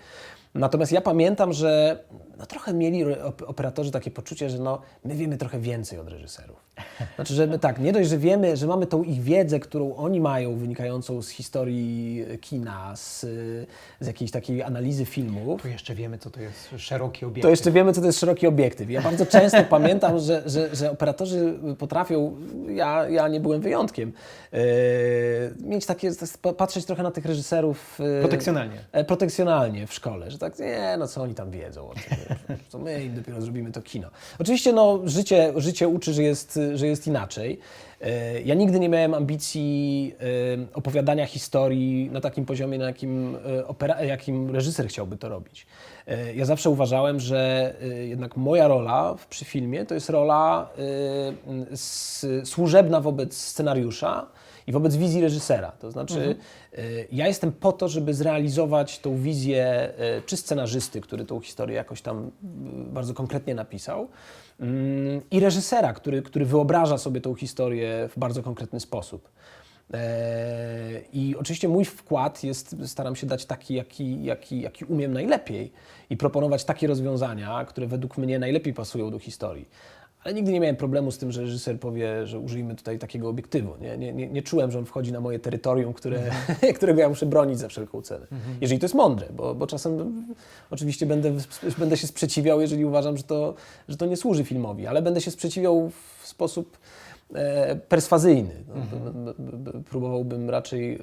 [0.54, 1.98] Natomiast ja pamiętam, że
[2.38, 6.56] no, trochę mieli op- operatorzy takie poczucie, że no, my wiemy trochę więcej od reżyserów.
[7.16, 10.20] Znaczy, że my tak, nie dość, że wiemy, że mamy tą ich wiedzę, którą oni
[10.20, 13.20] mają, wynikającą z historii kina, z,
[14.00, 17.42] z jakiejś takiej analizy filmów, Tu jeszcze wiemy, co to jest szeroki obiekt.
[17.42, 18.90] to jeszcze wiemy, co to jest szeroki obiektyw.
[18.90, 22.36] Ja bardzo często pamiętam, że, że, że operatorzy potrafią,
[22.68, 24.12] ja, ja nie byłem wyjątkiem,
[24.52, 24.58] e,
[25.60, 26.10] mieć takie,
[26.56, 28.76] patrzeć trochę na tych reżyserów e, Protekcjonalnie.
[28.92, 32.27] e, protekcjonalnie w szkole, że tak, nie, no co oni tam wiedzą o tym,
[32.70, 34.08] to my dopiero zrobimy to kino.
[34.38, 37.58] Oczywiście no, życie, życie uczy, że jest, że jest inaczej.
[38.00, 43.66] E, Ja nigdy nie miałem ambicji e, opowiadania historii na takim poziomie, na jakim, e,
[43.66, 45.66] opera, jakim reżyser chciałby to robić.
[46.34, 50.70] Ja zawsze uważałem, że jednak moja rola przy filmie to jest rola
[52.44, 54.26] służebna wobec scenariusza
[54.68, 55.72] i wobec wizji reżysera.
[55.72, 56.36] To znaczy,
[56.72, 61.76] e, ja jestem po to, żeby zrealizować tą wizję e, czy scenarzysty, który tą historię
[61.76, 62.30] jakoś tam m,
[62.92, 64.08] bardzo konkretnie napisał,
[64.60, 69.28] mm, i reżysera, który, który wyobraża sobie tą historię w bardzo konkretny sposób.
[69.94, 75.72] E, I oczywiście mój wkład jest, staram się dać taki, jaki, jaki, jaki umiem najlepiej
[76.10, 79.68] i proponować takie rozwiązania, które według mnie najlepiej pasują do historii.
[80.24, 83.74] Ale nigdy nie miałem problemu z tym, że reżyser powie, że użyjmy tutaj takiego obiektywu.
[83.80, 86.22] Nie, nie, nie, nie czułem, że on wchodzi na moje terytorium, które,
[86.76, 88.26] którego ja muszę bronić za wszelką cenę.
[88.60, 90.24] Jeżeli to jest mądre, bo, bo czasem
[90.70, 91.32] oczywiście będę,
[91.78, 93.54] będę się sprzeciwiał, jeżeli uważam, że to,
[93.88, 96.78] że to nie służy filmowi, ale będę się sprzeciwiał w sposób
[97.34, 98.54] e, perswazyjny.
[98.68, 98.74] No,
[99.12, 100.98] b- Próbowałbym raczej e,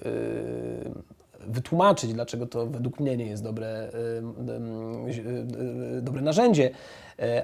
[1.47, 3.89] wytłumaczyć, dlaczego to według mnie nie jest dobre, e,
[5.97, 6.69] e, dobre narzędzie,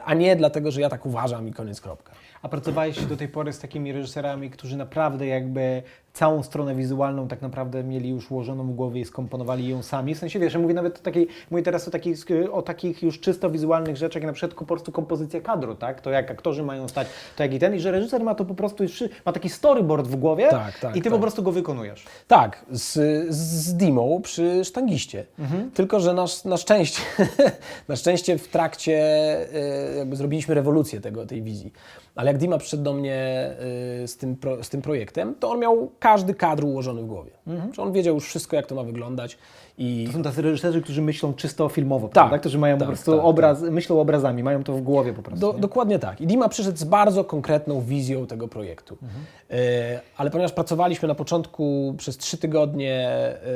[0.05, 2.11] a nie dlatego, że ja tak uważam i koniec, kropka.
[2.41, 7.41] A pracowałeś do tej pory z takimi reżyserami, którzy naprawdę jakby całą stronę wizualną tak
[7.41, 10.15] naprawdę mieli już ułożoną w głowie i skomponowali ją sami.
[10.15, 12.17] W sensie, wiesz, ja mówię nawet o takiej, mówię teraz o takich,
[12.51, 16.01] o takich już czysto wizualnych rzeczach, jak na przykład po prostu kompozycja kadru, tak?
[16.01, 18.55] To jak aktorzy mają stać, to jak i ten, i że reżyser ma to po
[18.55, 21.13] prostu już, ma taki storyboard w głowie Tak, tak, i ty tak.
[21.13, 22.05] po prostu go wykonujesz.
[22.27, 22.93] Tak, z,
[23.33, 25.25] z Dimą przy sztangiście.
[25.73, 27.01] Tylko, że na, na szczęście,
[27.87, 28.97] na szczęście w trakcie
[29.53, 29.60] e,
[29.97, 31.73] jakby zrobiliśmy rewolucję tego, tej wizji.
[32.15, 33.15] Ale jak Dima przyszedł do mnie
[34.03, 37.31] e, z tym, pro, z tym projektem, to on miał każdy kadr ułożony w głowie.
[37.73, 39.37] Że on wiedział już wszystko, jak to ma wyglądać.
[39.77, 42.39] I To są tacy reżyserzy, którzy myślą czysto filmowo, Tak, prawda?
[42.39, 45.47] Którzy mają tak, po prostu tak, obraz, myślą obrazami, mają to w głowie po prostu.
[45.47, 45.59] Do, nie?
[45.59, 46.21] dokładnie tak.
[46.21, 48.97] I Dima przyszedł z bardzo konkretną wizją tego projektu.
[49.51, 53.07] E, ale ponieważ pracowaliśmy na początku przez trzy tygodnie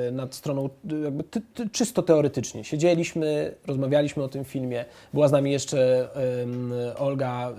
[0.07, 0.69] e, nad stroną
[1.03, 4.85] jakby ty, ty, czysto teoretycznie, siedzieliśmy, rozmawialiśmy o tym filmie.
[5.13, 6.09] Była z nami jeszcze
[6.41, 7.49] em, Olga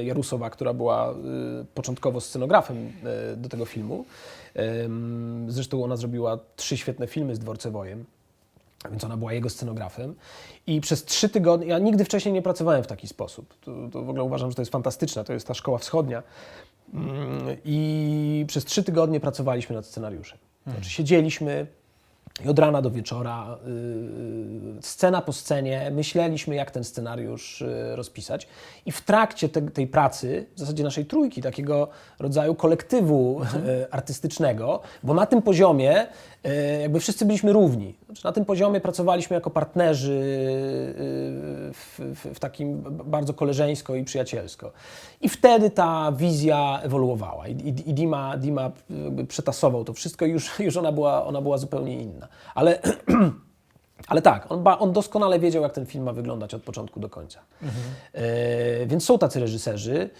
[0.00, 0.04] e,
[0.38, 1.14] Która była e,
[1.74, 2.92] początkowo scenografem
[3.32, 4.04] e, do tego filmu.
[5.48, 8.04] Zresztą ona zrobiła trzy świetne filmy z Dworcewojem.
[8.90, 10.14] Więc ona była jego scenografem.
[10.66, 13.54] I przez trzy tygodnie, ja nigdy wcześniej nie pracowałem w taki sposób.
[13.60, 15.24] To, to w ogóle uważam, że to jest fantastyczne.
[15.24, 16.22] To jest ta szkoła wschodnia.
[17.64, 20.38] I przez trzy tygodnie pracowaliśmy nad scenariuszem.
[20.66, 21.66] Znaczy siedzieliśmy
[22.44, 28.48] i od rana do wieczora, yy, scena po scenie, myśleliśmy, jak ten scenariusz yy, rozpisać.
[28.86, 34.80] I w trakcie te, tej pracy, w zasadzie naszej trójki, takiego rodzaju kolektywu yy, artystycznego,
[35.02, 36.06] bo na tym poziomie
[36.82, 37.94] jakby wszyscy byliśmy równi.
[38.06, 44.04] Znaczy, na tym poziomie pracowaliśmy jako partnerzy yy, w, w, w takim bardzo koleżeńsko i
[44.04, 44.72] przyjacielsko.
[45.20, 47.48] I wtedy ta wizja ewoluowała.
[47.48, 51.40] I, i, i Dima, Dima jakby przetasował to wszystko i już, już ona, była, ona
[51.40, 52.28] była zupełnie inna.
[52.54, 52.78] Ale
[54.08, 57.08] Ale tak, on, ba, on doskonale wiedział, jak ten film ma wyglądać od początku do
[57.08, 57.40] końca.
[58.12, 60.10] E, więc są tacy reżyserzy, e,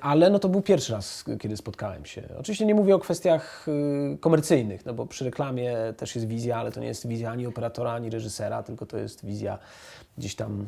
[0.00, 2.22] ale no to był pierwszy raz, kiedy spotkałem się.
[2.38, 6.72] Oczywiście nie mówię o kwestiach e, komercyjnych, no bo przy reklamie też jest wizja, ale
[6.72, 9.58] to nie jest wizja ani operatora, ani reżysera, tylko to jest wizja
[10.18, 10.66] gdzieś tam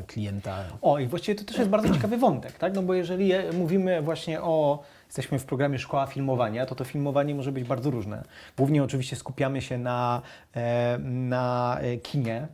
[0.00, 0.64] e, klienta.
[0.82, 2.74] O, i właściwie to też jest bardzo ciekawy wątek, tak?
[2.74, 7.34] No bo jeżeli je- mówimy właśnie o, jesteśmy w programie Szkoła Filmowania, to to filmowanie
[7.34, 8.22] może być bardzo różne.
[8.56, 10.22] Głównie oczywiście skupiamy się na,
[10.56, 12.48] e, na e, kinie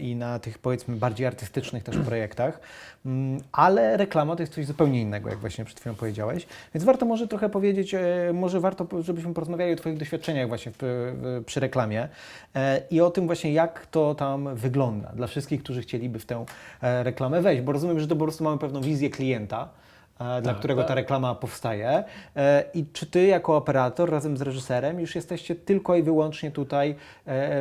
[0.00, 2.60] i na tych powiedzmy bardziej artystycznych też projektach,
[3.06, 6.46] Mm, ale reklama to jest coś zupełnie innego, jak właśnie przed chwilą powiedziałeś.
[6.74, 7.94] Więc warto może trochę powiedzieć,
[8.34, 10.72] może warto, żebyśmy porozmawiali o Twoich doświadczeniach właśnie
[11.46, 12.08] przy reklamie
[12.90, 16.44] i o tym właśnie, jak to tam wygląda dla wszystkich, którzy chcieliby w tę
[16.82, 19.68] e, reklamę wejść, bo rozumiem, że to po prostu mamy pewną wizję klienta,
[20.20, 20.88] e, dla Tak, którego tak.
[20.88, 22.04] ta reklama powstaje.
[22.36, 26.94] E, I czy Ty jako operator razem z reżyserem już jesteście tylko i wyłącznie tutaj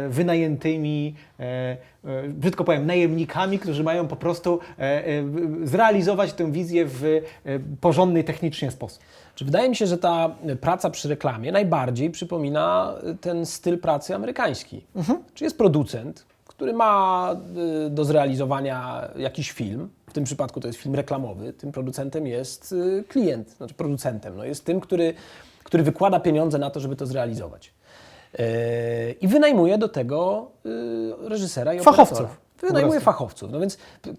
[0.10, 1.16] wynajętymi,
[2.30, 4.60] brzydko powiem, najemnikami, którzy mają po prostu
[5.64, 7.22] zrealizować tę wizję w
[7.82, 9.04] porządny technicznie sposób?
[9.36, 14.86] Czy wydaje mi się, że ta praca przy reklamie najbardziej przypomina ten styl pracy amerykański.
[15.34, 16.26] Czy jest producent,
[16.58, 17.36] który ma
[17.86, 22.72] y, do zrealizowania jakiś film, w tym przypadku to jest film reklamowy, tym producentem jest
[22.72, 25.14] y, klient, znaczy producentem, no jest tym, który,
[25.64, 27.74] który wykłada pieniądze na to, żeby to zrealizować.
[28.34, 28.46] Yy,
[29.22, 32.47] I wynajmuje do tego y, reżysera i Fachowców.
[32.62, 33.52] Wynajmuje fachowców.
[33.52, 33.78] No więc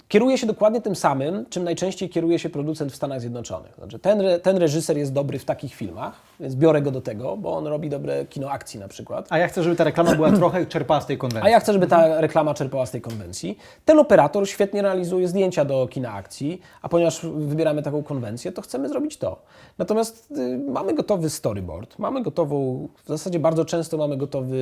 [0.09, 3.75] kieruje się dokładnie tym samym, czym najczęściej kieruje się producent w Stanach Zjednoczonych.
[3.79, 7.37] Znaczy, ten, re, ten reżyser jest dobry w takich filmach, więc biorę go do tego,
[7.37, 9.27] bo on robi dobre kino akcji na przykład.
[9.31, 11.47] A ja chcę, żeby ta reklama była trochę czerpała z tej konwencji.
[11.47, 13.59] A ja chcę, żeby ta reklama czerpała z tej konwencji.
[13.85, 18.89] Ten operator świetnie realizuje zdjęcia do kina akcji, a ponieważ wybieramy taką konwencję, to chcemy
[18.89, 19.43] zrobić to.
[19.79, 24.59] Natomiast y, mamy gotowy storyboard, mamy gotową, w zasadzie bardzo często mamy gotowy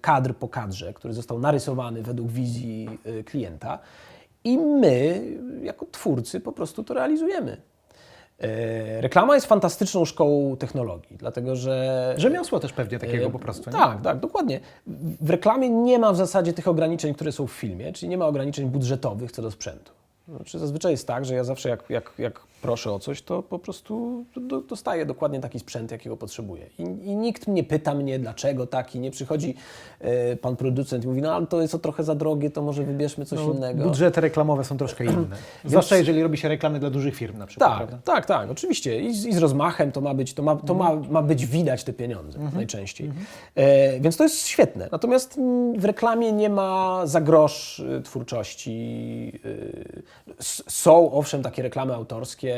[0.00, 3.78] kadr po kadrze, który został narysowany według wizji y, klienta
[4.44, 5.22] i my,
[5.62, 7.56] jako twórcy, po prostu to realizujemy.
[8.40, 13.70] E, Reklama jest fantastyczną szkołą technologii, dlatego że Rzemiosło też pewnie takiego po prostu.
[13.70, 13.76] nie?
[13.76, 14.60] Tak, tak, dokładnie.
[15.20, 18.26] W reklamie nie ma w zasadzie tych ograniczeń, które są w filmie, czyli nie ma
[18.26, 19.92] ograniczeń budżetowych co do sprzętu.
[20.36, 23.58] Znaczy, zazwyczaj jest tak, że ja zawsze jak, jak, jak proszę o coś, to po
[23.58, 26.66] prostu do, dostaję dokładnie taki sprzęt, jakiego potrzebuję.
[26.78, 29.54] I, I nikt nie pyta mnie, dlaczego taki, nie przychodzi
[30.00, 32.82] e, pan producent i mówi, no ale to jest to trochę za drogie, to może
[32.82, 33.84] wybierzmy coś No, innego.
[33.84, 35.26] Budżety reklamowe są troszkę inne.
[35.64, 37.70] Zwłaszcza jeżeli robi się reklamy dla dużych firm na przykład.
[37.70, 37.98] Tak, prawda?
[38.04, 39.00] tak, tak, oczywiście.
[39.00, 41.12] I z, I z rozmachem to ma być, to ma, to ma, Mhm.
[41.12, 43.12] ma być widać te pieniądze najczęściej.
[43.54, 44.88] E, więc to jest świetne.
[44.92, 48.70] Natomiast mm, w reklamie nie ma za grosz y, twórczości.
[49.44, 50.02] y,
[50.68, 52.56] Są owszem takie reklamy autorskie,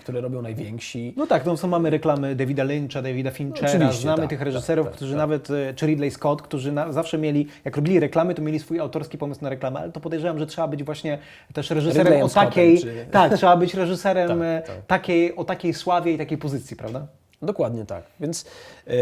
[0.00, 1.14] które robią najwięksi.
[1.16, 4.46] No tak, no są, mamy reklamy Davida Lyncha, Davida Finchera, Oczywiście, znamy tak, tych tak,
[4.46, 5.18] reżyserów, tak, którzy tak.
[5.18, 8.80] nawet, e, czy Ridley Scott, którzy na, zawsze mieli, jak robili reklamy, to mieli swój
[8.80, 11.18] autorski pomysł na reklamę, ale to podejrzewam, że trzeba być właśnie
[11.52, 14.86] też reżyserem Ridleyem o Scottem, takiej, czy- tak, trzeba być reżyserem Tak, e, tak.
[14.86, 17.06] Takiej, o takiej sławie i takiej pozycji, prawda?
[17.42, 18.04] Dokładnie tak.
[18.20, 18.44] Więc
[18.86, 18.92] e,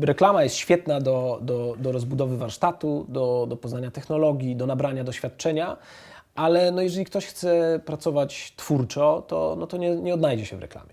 [0.00, 5.76] reklama jest świetna do, do, do rozbudowy warsztatu, do, do poznania technologii, do nabrania doświadczenia,
[6.34, 10.60] ale no jeżeli ktoś chce pracować twórczo, to, no to nie, nie odnajdzie się w
[10.60, 10.92] reklamie.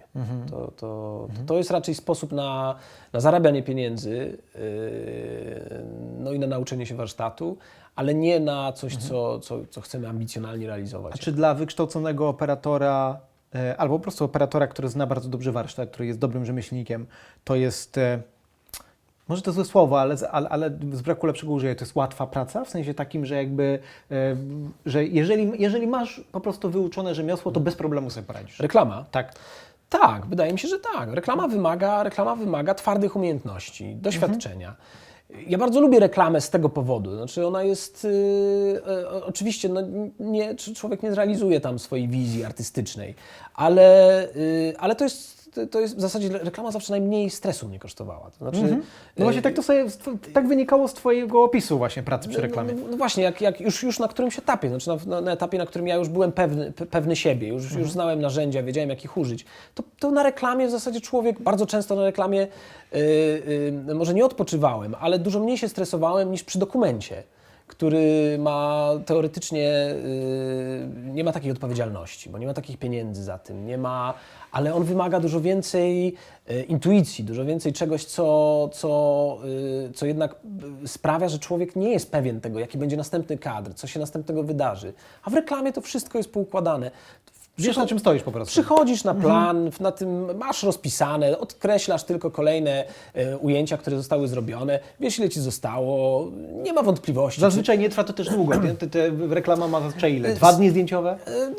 [0.49, 2.75] To, to, to, to jest raczej sposób na,
[3.13, 5.85] na zarabianie pieniędzy, yy,
[6.19, 7.57] no i na nauczenie się warsztatu,
[7.95, 11.13] ale nie na coś, co, co, co chcemy ambicjonalnie realizować.
[11.15, 13.19] A czy dla wykształconego operatora,
[13.55, 17.07] e, albo po prostu operatora, który zna bardzo dobrze warsztat, który jest dobrym rzemieślnikiem,
[17.43, 18.21] to jest, e,
[19.29, 22.27] może to złe słowo, ale, z- ale, ale z braku lepszego użyję, to jest łatwa
[22.27, 23.79] praca, w sensie takim, że jakby,
[24.11, 24.35] e,
[24.85, 28.59] że jeżeli, jeżeli masz po prostu wyuczone rzemiosło, to bez problemu sobie poradzisz.
[28.59, 29.05] Reklama?
[29.11, 29.33] Tak.
[29.89, 31.13] Tak, wydaje mi się, że tak.
[31.13, 34.75] Reklama wymaga, reklama wymaga twardych umiejętności, doświadczenia.
[35.47, 37.15] Ja bardzo lubię reklamę z tego powodu.
[37.15, 39.81] Znaczy ona jest, yy, e, oczywiście, no,
[40.19, 43.15] nie, człowiek nie zrealizuje tam swojej wizji artystycznej,
[43.53, 45.38] ale, yy, ale to jest,
[45.71, 48.31] to jest w zasadzie reklama zawsze najmniej stresu mnie kosztowała.
[48.31, 48.77] To znaczy,
[49.17, 49.85] No właśnie tak to sobie,
[50.33, 52.73] tak wynikało z Twojego opisu właśnie pracy przy reklamie.
[52.73, 55.65] no, no właśnie, jak, jak już, już na którymś etapie, znaczy na, na, etapie, na
[55.65, 57.81] którym ja już byłem pewny, pe- pewny siebie, już, Mhm.
[57.81, 61.65] już znałem narzędzia, wiedziałem jak ich użyć, to, to na reklamie w zasadzie człowiek, bardzo
[61.65, 62.47] często na reklamie,
[62.91, 62.99] yy,
[63.87, 67.23] yy, może nie odpoczywałem, ale dużo mniej się stresowałem niż przy dokumencie
[67.69, 73.65] który ma teoretycznie yy, nie ma takiej odpowiedzialności, bo nie ma takich pieniędzy za tym,
[73.65, 74.13] nie ma,
[74.51, 76.15] ale on wymaga dużo więcej
[76.47, 80.35] yy, intuicji, dużo więcej czegoś, co, co, yy, co jednak
[80.85, 84.93] sprawia, że człowiek nie jest pewien tego, jaki będzie następny kadr, co się następnego wydarzy.
[85.23, 86.91] A w reklamie to wszystko jest poukładane.
[87.59, 88.51] Wiesz, na czym stoisz po prostu.
[88.51, 94.79] Przychodzisz na plan, na tym masz rozpisane, odkreślasz tylko kolejne e, ujęcia, które zostały zrobione,
[94.99, 96.27] wiesz ile ci zostało,
[96.63, 97.41] nie ma wątpliwości.
[97.41, 98.53] Zazwyczaj nie trwa to też długo.
[98.79, 100.33] Te, te reklama ma zazwyczaj ile?
[100.33, 101.17] Dwa dni zdjęciowe?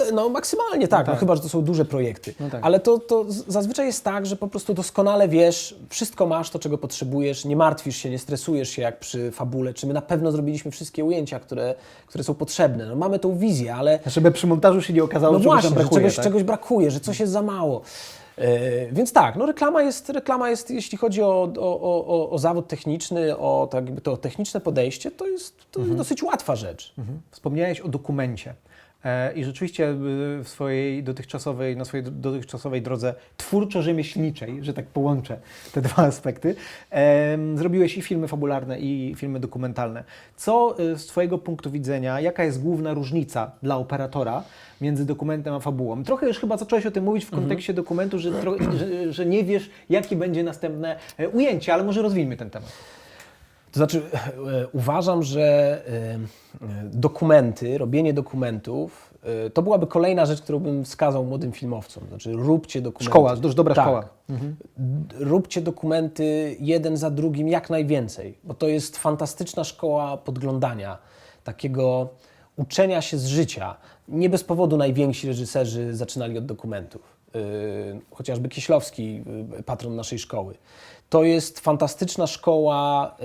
[0.09, 2.35] E, No maksymalnie tak, no, chyba, że to są duże projekty.
[2.41, 2.61] No tak.
[2.65, 6.79] Ale to, to zazwyczaj jest tak, że po prostu doskonale wiesz, wszystko masz to, czego
[6.79, 10.71] potrzebujesz, nie martwisz się, nie stresujesz się jak przy fabule, czy my na pewno zrobiliśmy
[10.71, 11.75] wszystkie ujęcia, które,
[12.07, 12.87] które są potrzebne.
[12.87, 16.01] No, mamy tą wizję, ale Żeby przy montażu się nie okazało, no właśnie, że brakuje.
[16.11, 16.25] czegoś, tak?
[16.25, 17.81] czegoś brakuje, że coś jest za mało.
[18.39, 22.69] E, więc tak, no reklama jest, reklama jest, jeśli chodzi o, o, o- o, zawód
[22.69, 26.95] techniczny, o tak to techniczne podejście, to jest, to jest dosyć łatwa rzecz.
[27.31, 28.55] Wspomniałeś o dokumencie.
[29.05, 29.97] E, I rzeczywiście y,
[30.45, 35.39] w swojej dotychczasowej, na swojej dotychczasowej drodze twórczo-rzemieślniczej, że tak połączę
[35.73, 36.55] te dwa aspekty,
[37.55, 40.05] zrobiłeś i filmy fabularne, i filmy dokumentalne.
[40.37, 44.43] Co y, z Twojego punktu widzenia, jaka jest główna różnica dla operatora
[44.81, 46.05] między dokumentem a fabułą?
[46.05, 48.31] Trochę już chyba zacząłeś o tym mówić w kontekście dokumentu, że,
[48.73, 53.00] że, że nie wiesz, jakie będzie następne e, ujęcie, ale może rozwijmy ten temat.
[53.73, 54.03] To znaczy,
[54.53, 55.43] e, uważam, że
[55.87, 56.19] e,
[56.85, 59.15] dokumenty, robienie dokumentów,
[59.47, 62.05] e, to byłaby kolejna rzecz, którą bym wskazał młodym filmowcom.
[62.09, 63.05] Znaczy, róbcie dokumenty.
[63.11, 63.85] Szkoła, dość dobra Tak.
[63.85, 64.09] szkoła.
[64.79, 70.99] D- Róbcie dokumenty jeden za drugim jak najwięcej, bo to jest fantastyczna szkoła podglądania,
[71.45, 72.09] takiego
[72.57, 73.77] uczenia się z życia.
[74.09, 77.03] Nie bez powodu najwięksi reżyserzy zaczynali od dokumentów.
[78.11, 79.23] Chociażby Kieślowski,
[79.67, 80.55] patron naszej szkoły.
[81.11, 83.17] To jest fantastyczna szkoła,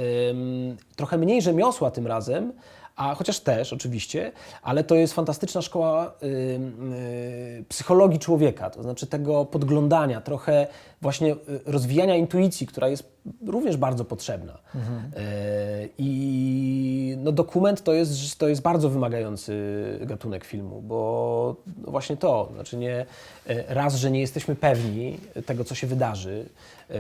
[0.96, 2.54] trochę mniej rzemiosła tym razem,
[2.96, 9.46] a chociaż też oczywiście, ale to jest fantastyczna szkoła y, psychologii człowieka, to znaczy tego
[9.46, 10.68] podglądania, trochę
[11.02, 13.04] właśnie y, rozwijania intuicji, która jest
[13.46, 14.54] również bardzo potrzebna.
[14.54, 19.54] Y, I no, dokument to jest, to jest bardzo wymagający
[20.02, 21.56] gatunek filmu, bo
[21.86, 23.06] no właśnie to, znaczy nie,
[23.50, 26.46] y, raz, że nie jesteśmy pewni tego, co się wydarzy,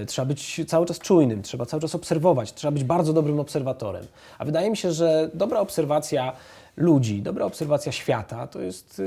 [0.08, 4.05] trzeba być cały czas czujnym, trzeba cały czas obserwować, trzeba być bardzo dobrym obserwatorem.
[4.39, 6.34] A wydaje mi się, że dobra obserwacja
[6.77, 9.01] ludzi, dobra obserwacja świata to jest,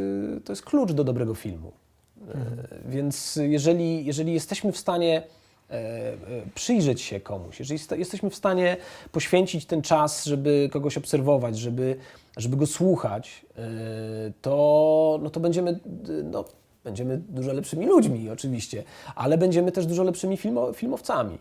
[0.45, 1.73] to jest klucz do dobrego filmu.
[2.29, 5.23] Y, Więc jeżeli, jeżeli jesteśmy w stanie
[5.71, 6.17] e, e,
[6.55, 8.77] przyjrzeć się komuś, jeżeli jesteśmy w stanie
[9.13, 11.97] poświęcić ten czas, żeby kogoś obserwować, żeby,
[12.37, 13.63] żeby go słuchać, e,
[14.43, 15.79] to, no to będziemy,
[16.25, 16.45] no,
[16.85, 21.39] będziemy dużo lepszymi ludźmi oczywiście, ale będziemy też dużo lepszymi filmo, filmowcami.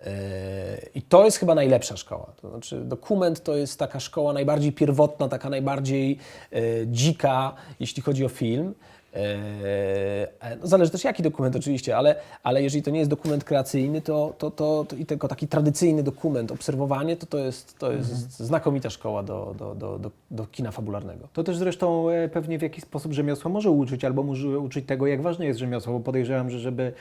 [0.00, 2.32] E, I to jest chyba najlepsza szkoła.
[2.42, 6.18] To znaczy, dokument to jest taka szkoła najbardziej pierwotna, taka najbardziej
[6.52, 8.74] e, dzika, jeśli chodzi o film.
[9.14, 14.00] E, no zależy też jaki dokument oczywiście, ale, ale jeżeli to nie jest dokument kreacyjny,
[14.00, 18.40] to, to, to, to i tylko taki tradycyjny dokument, obserwowanie, to to jest, to jest
[18.40, 21.28] znakomita szkoła do, do, do, do, do kina fabularnego.
[21.32, 25.22] To też zresztą pewnie w jakiś sposób rzemiosło może uczyć, albo może uczyć tego, jak
[25.22, 26.92] ważne jest rzemiosło, bo podejrzewam, że żeby,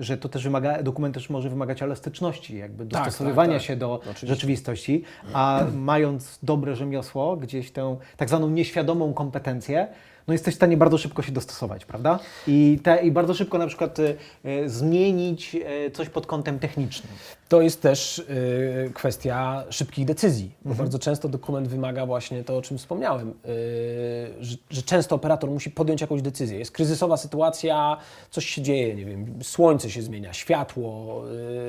[0.00, 3.66] że to też wymaga, dokument też może wymagać elastyczności, jakby Tak, dostosowywania tak, tak.
[3.66, 4.26] się do Oczywiście.
[4.26, 9.88] rzeczywistości, a mając dobre rzemiosło, gdzieś tę tak zwaną nieświadomą kompetencję,
[10.30, 12.18] no jesteś w stanie bardzo szybko się dostosować, prawda?
[12.46, 14.14] I, te, i bardzo szybko na przykład e,
[14.44, 17.12] e, zmienić e, coś pod kątem technicznym.
[17.50, 22.62] To jest też y, kwestia szybkich decyzji, bo bardzo często dokument wymaga właśnie to, o
[22.62, 23.34] czym wspomniałem, y,
[24.40, 26.58] że, że często operator musi podjąć jakąś decyzję.
[26.58, 27.96] Jest kryzysowa sytuacja,
[28.30, 31.22] coś się dzieje, nie wiem, słońce się zmienia, światło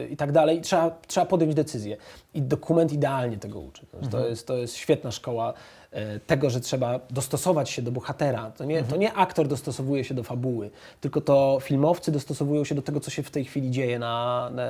[0.04, 1.98] y, i tak dalej, i trzeba, trzeba podjąć decyzję.
[2.34, 3.86] I dokument idealnie tego uczy.
[3.86, 5.81] To, to, jest, to jest świetna szkoła y,
[6.28, 8.52] tego, że trzeba dostosować się do bohatera.
[8.52, 10.70] To nie, to nie aktor dostosowuje się do fabuły,
[11.02, 14.64] tylko to filmowcy dostosowują się do tego, co się w tej chwili dzieje na, na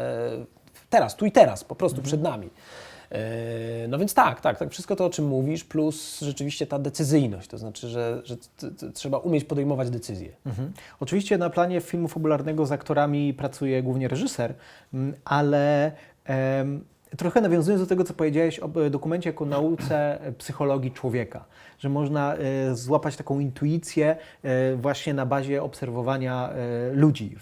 [0.90, 2.50] teraz, tu i teraz, po prostu przed nami.
[3.12, 7.48] E, No więc tak, tak, tak, wszystko to, o czym mówisz, plus rzeczywiście ta decyzyjność,
[7.48, 8.36] to znaczy, że, że
[8.94, 10.32] trzeba umieć podejmować decyzje.
[10.46, 10.72] Mhm.
[11.00, 14.54] Oczywiście na planie filmu fabularnego z aktorami pracuje głównie reżyser,
[14.94, 15.92] mm, ale
[16.26, 16.84] em,
[17.18, 21.46] trochę nawiązując do tego, co powiedziałeś o e, dokumencie jako nauce e, psychologii człowieka,
[21.80, 24.16] że można e, złapać taką intuicję
[24.76, 26.50] właśnie na bazie obserwowania
[26.94, 27.36] ludzi,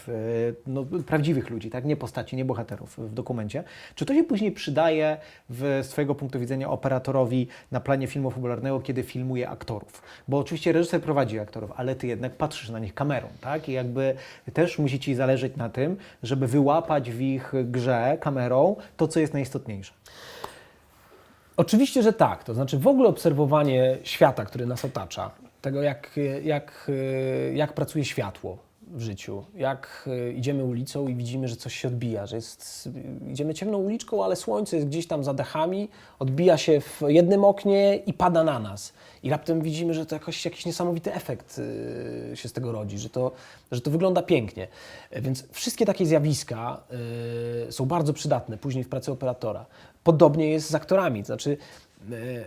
[0.68, 1.86] no, prawdziwych ludzi, tak?
[1.86, 3.64] nie postaci, nie bohaterów w dokumencie.
[3.96, 5.18] Czy to się później przydaje
[5.50, 10.02] w, z Twojego punktu widzenia operatorowi na planie filmu fabularnego, kiedy filmuje aktorów?
[10.28, 13.70] Bo oczywiście reżyser prowadzi aktorów, ale Ty jednak patrzysz na nich kamerą, tak?
[13.70, 14.16] I jakby
[14.54, 19.34] też musi Ci zależeć na tym, żeby wyłapać w ich grze kamerą to, co jest
[19.34, 19.59] najistotniejsze.
[21.58, 22.44] Oczywiście, że tak.
[22.44, 25.32] To znaczy w ogóle obserwowanie świata, który nas otacza,
[25.62, 26.92] tego jak, jak,
[27.54, 28.58] jak pracuje światło,
[28.90, 29.46] w życiu.
[29.56, 32.90] Jak y, idziemy ulicą i widzimy, że coś się odbija, że jest,
[33.32, 37.96] idziemy ciemną uliczką, ale słońce jest gdzieś tam za dachami, odbija się w jednym oknie
[37.96, 38.94] i pada na nas.
[39.24, 43.10] I raptem widzimy, że to jakoś, jakiś niesamowity efekt y, się z tego rodzi, że
[43.10, 43.32] to,
[43.72, 44.68] że to wygląda pięknie.
[45.12, 46.84] E, Więc wszystkie takie zjawiska
[47.70, 49.66] są bardzo przydatne później w pracy operatora.
[50.04, 51.58] Podobnie jest z aktorami, to znaczy e,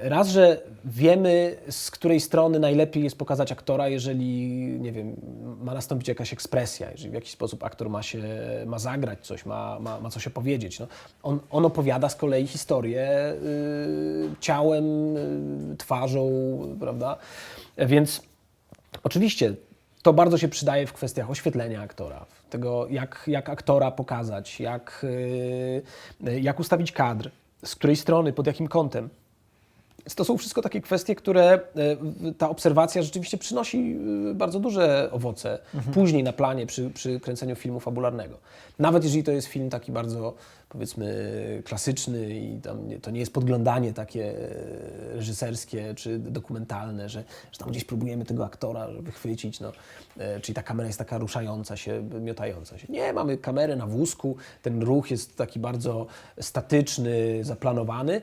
[0.03, 4.47] raz, że wiemy z której strony najlepiej jest pokazać aktora, jeżeli,
[4.81, 5.17] nie wiem,
[5.63, 8.23] ma nastąpić jakaś ekspresja, jeżeli w jakiś sposób aktor ma się,
[8.67, 10.79] ma zagrać coś, ma, ma, ma coś opowiedzieć.
[10.79, 10.87] No,
[11.23, 16.31] on, on opowiada z kolei historię y, ciałem, y, twarzą,
[16.81, 17.17] prawda?
[17.79, 18.23] Więc
[19.03, 19.55] oczywiście
[20.03, 25.07] to bardzo się przydaje w kwestiach oświetlenia aktora, tego jak, jak aktora pokazać, jak,
[26.25, 27.31] y, jak ustawić kadr,
[27.65, 29.09] z której strony, pod jakim kątem.
[30.07, 31.61] Więc To są wszystko takie kwestie, które
[32.25, 33.97] y, ta obserwacja rzeczywiście przynosi
[34.31, 35.59] y, bardzo duże owoce
[35.95, 38.39] później na planie przy, przy kręceniu filmu fabularnego.
[38.79, 40.35] Nawet jeżeli to jest film taki bardzo,
[40.69, 47.25] powiedzmy, klasyczny i tam nie, to nie jest podglądanie takie e, reżyserskie czy dokumentalne, że,
[47.53, 49.73] że tam gdzieś próbujemy tego aktora wychwycić, no,
[50.19, 52.87] e, czyli ta kamera jest taka ruszająca się, miotająca się.
[52.89, 56.07] Nie, mamy kamerę na wózku, ten ruch jest taki bardzo
[56.41, 58.23] statyczny, zaplanowany,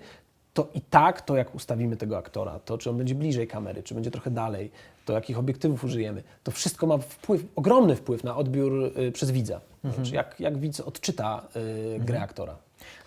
[0.53, 3.93] to i tak to, jak ustawimy tego aktora, to czy on będzie bliżej kamery, czy
[3.93, 4.71] będzie trochę dalej,
[5.05, 9.61] to jakich obiektywów użyjemy, to wszystko ma wpływ, ogromny wpływ na odbiór y, przez widza.
[9.95, 12.55] Znaczy, jak, jak widz odczyta y, grę aktora.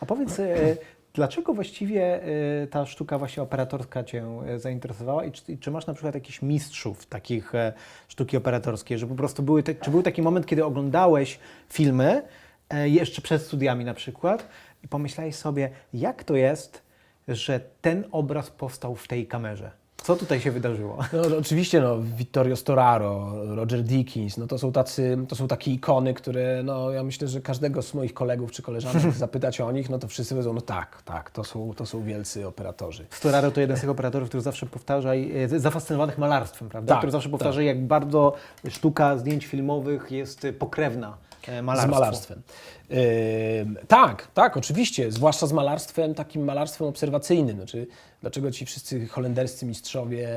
[0.00, 0.76] A powiedz, e,
[1.14, 5.86] dlaczego właściwie e, ta sztuka właśnie operatorska Cię e, zainteresowała i czy, i czy masz
[5.86, 7.72] na przykład jakichś mistrzów takich e,
[8.08, 11.38] sztuki operatorskiej, że po prostu były, te, czy był taki moment, kiedy oglądałeś
[11.68, 12.22] filmy,
[12.70, 14.48] e, jeszcze przed studiami na przykład
[14.84, 16.81] i pomyślałeś sobie, jak to jest,
[17.28, 19.70] że ten obraz powstał w tej kamerze?
[20.02, 20.98] Co tutaj się wydarzyło?
[21.12, 25.70] No, no, oczywiście, no, Vittorio Storaro, Roger Deakins, no, to, są tacy, to są takie
[25.70, 29.90] ikony, które no, ja myślę, że każdego z moich kolegów czy koleżanek zapytać o nich,
[29.90, 33.06] no to wszyscy powiedzą, no tak, tak, to są, to są wielcy operatorzy.
[33.10, 36.94] Storaro to jeden z tych operatorów, który zawsze powtarza, e, zafascynowanych malarstwem, prawda?
[36.94, 37.32] Tak, który zawsze tak.
[37.32, 38.32] powtarza, jak bardzo
[38.68, 41.16] sztuka zdjęć filmowych jest pokrewna
[41.48, 41.90] e, malarstwu.
[41.90, 42.42] Z malarstwem.
[42.90, 47.56] Ym, tak, tak, oczywiście, zwłaszcza z malarstwem, takim malarstwem obserwacyjnym.
[47.56, 47.86] Znaczy,
[48.20, 50.28] dlaczego ci wszyscy holenderscy mistrzowie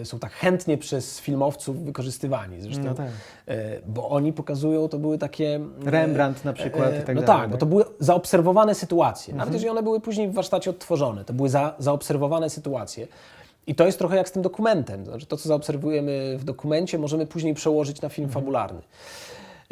[0.00, 2.60] y, są tak chętnie przez filmowców wykorzystywani?
[2.60, 3.06] Zresztą, No tak.
[3.48, 5.60] y, bo oni pokazują, to były takie...
[5.86, 7.50] y, Rembrandt na przykład i tak no dalej, tak, tak?
[7.50, 9.34] bo to były zaobserwowane sytuacje.
[9.34, 13.08] Nawet jeżeli one były później w warsztacie odtworzone, to były za, zaobserwowane sytuacje.
[13.66, 15.04] I to jest trochę jak z tym dokumentem.
[15.04, 18.80] Znaczy, to, co zaobserwujemy w dokumencie, możemy później przełożyć na film fabularny.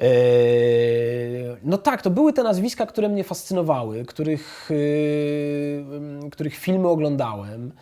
[0.01, 7.73] Eee, No tak, to były te nazwiska, które mnie fascynowały, których, yy, których filmy oglądałem.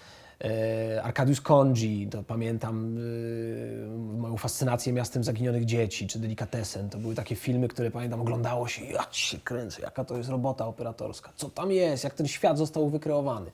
[0.41, 6.91] Eee, Arkadiusz Konji, to pamiętam yy, moją fascynację miastem zaginionych dzieci, czy Delikatesen.
[6.91, 10.67] To były takie filmy, które pamiętam oglądało się, ja się kręcę, jaka to jest robota
[10.67, 13.51] operatorska, co tam jest, jak ten świat został wykreowany.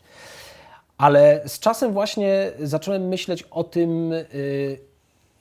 [0.99, 4.13] Ale z czasem właśnie zacząłem myśleć o tym,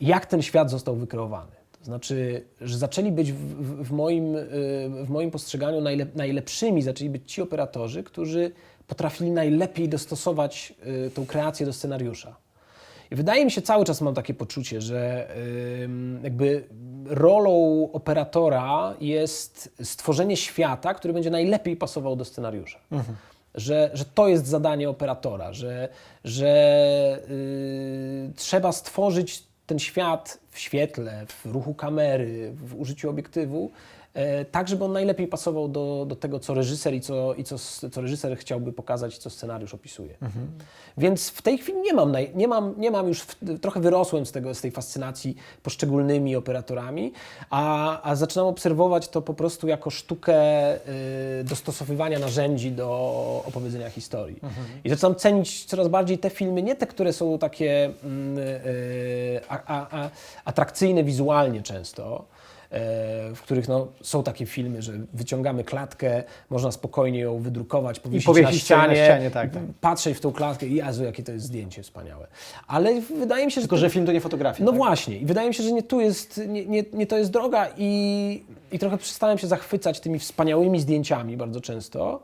[0.01, 1.52] jak ten świat został wykreowany.
[1.83, 4.49] Znaczy, że zaczęli być w, w, w moim, y,
[5.03, 8.51] w moim postrzeganiu najle, najlepszymi, zaczęli być ci operatorzy, którzy
[8.87, 10.73] potrafili najlepiej dostosować
[11.07, 12.35] y, tą kreację do scenariusza.
[13.11, 15.27] I wydaje mi się, cały czas mam takie poczucie, że
[16.23, 16.63] jakby
[17.05, 22.79] rolą operatora jest stworzenie świata, który będzie najlepiej pasował do scenariusza.
[23.55, 25.89] Że, że to jest zadanie operatora, że,
[26.23, 33.71] że y, trzeba stworzyć ten świat w świetle, w ruchu kamery, w użyciu obiektywu,
[34.51, 37.57] tak, żeby on najlepiej pasował do, do tego, co reżyser i, co, i co,
[37.91, 40.17] co reżyser chciałby pokazać, co scenariusz opisuje.
[40.97, 44.25] Więc w tej chwili nie mam, naj, nie mam, nie mam już, w, trochę wyrosłem
[44.25, 47.13] z, tego, z tej fascynacji poszczególnymi operatorami,
[47.49, 50.35] a, a zaczynam obserwować to po prostu jako sztukę
[50.75, 52.89] y, dostosowywania narzędzi do
[53.47, 54.39] opowiedzenia historii.
[54.83, 59.59] I zaczynam cenić coraz bardziej te filmy, nie te, które są takie mm, y, a,
[59.65, 60.09] a, a,
[60.45, 62.32] atrakcyjne wizualnie często, e,
[63.35, 68.69] w których no, są takie filmy, że wyciągamy klatkę, można spokojnie ją wydrukować, powiesić, powiesić
[68.69, 69.63] na sobie na ścianie, ścianie, tak, tak.
[69.81, 72.27] patrzeć w tą klatkę i Jezu, jakie to jest zdjęcie wspaniałe.
[72.67, 73.67] Ale wydaje mi się, że...
[73.67, 74.63] Tylko, że film to nie fotografia.
[74.63, 74.77] No tak?
[74.77, 77.67] właśnie, i wydaje mi się, że nie tu jest, nie, nie, nie to jest droga
[77.77, 82.23] i, i trochę przestałem się zachwycać tymi wspaniałymi zdjęciami bardzo często,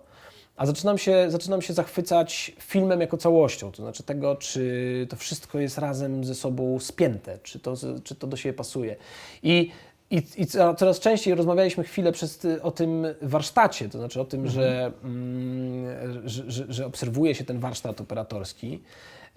[0.60, 5.60] a zaczynam się, zaczynam się zachwycać filmem jako całością, to znaczy tego, czy to wszystko
[5.60, 8.96] jest razem ze sobą spięte, czy to, czy to do siebie pasuje.
[9.44, 9.72] I
[10.12, 14.48] i, I co- coraz częściej rozmawialiśmy chwilę przez, o tym warsztacie, to znaczy o tym,
[14.48, 18.82] że, mm, że, że, że obserwuje się ten warsztat operatorski.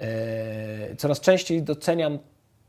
[0.00, 2.18] E, coraz częściej doceniam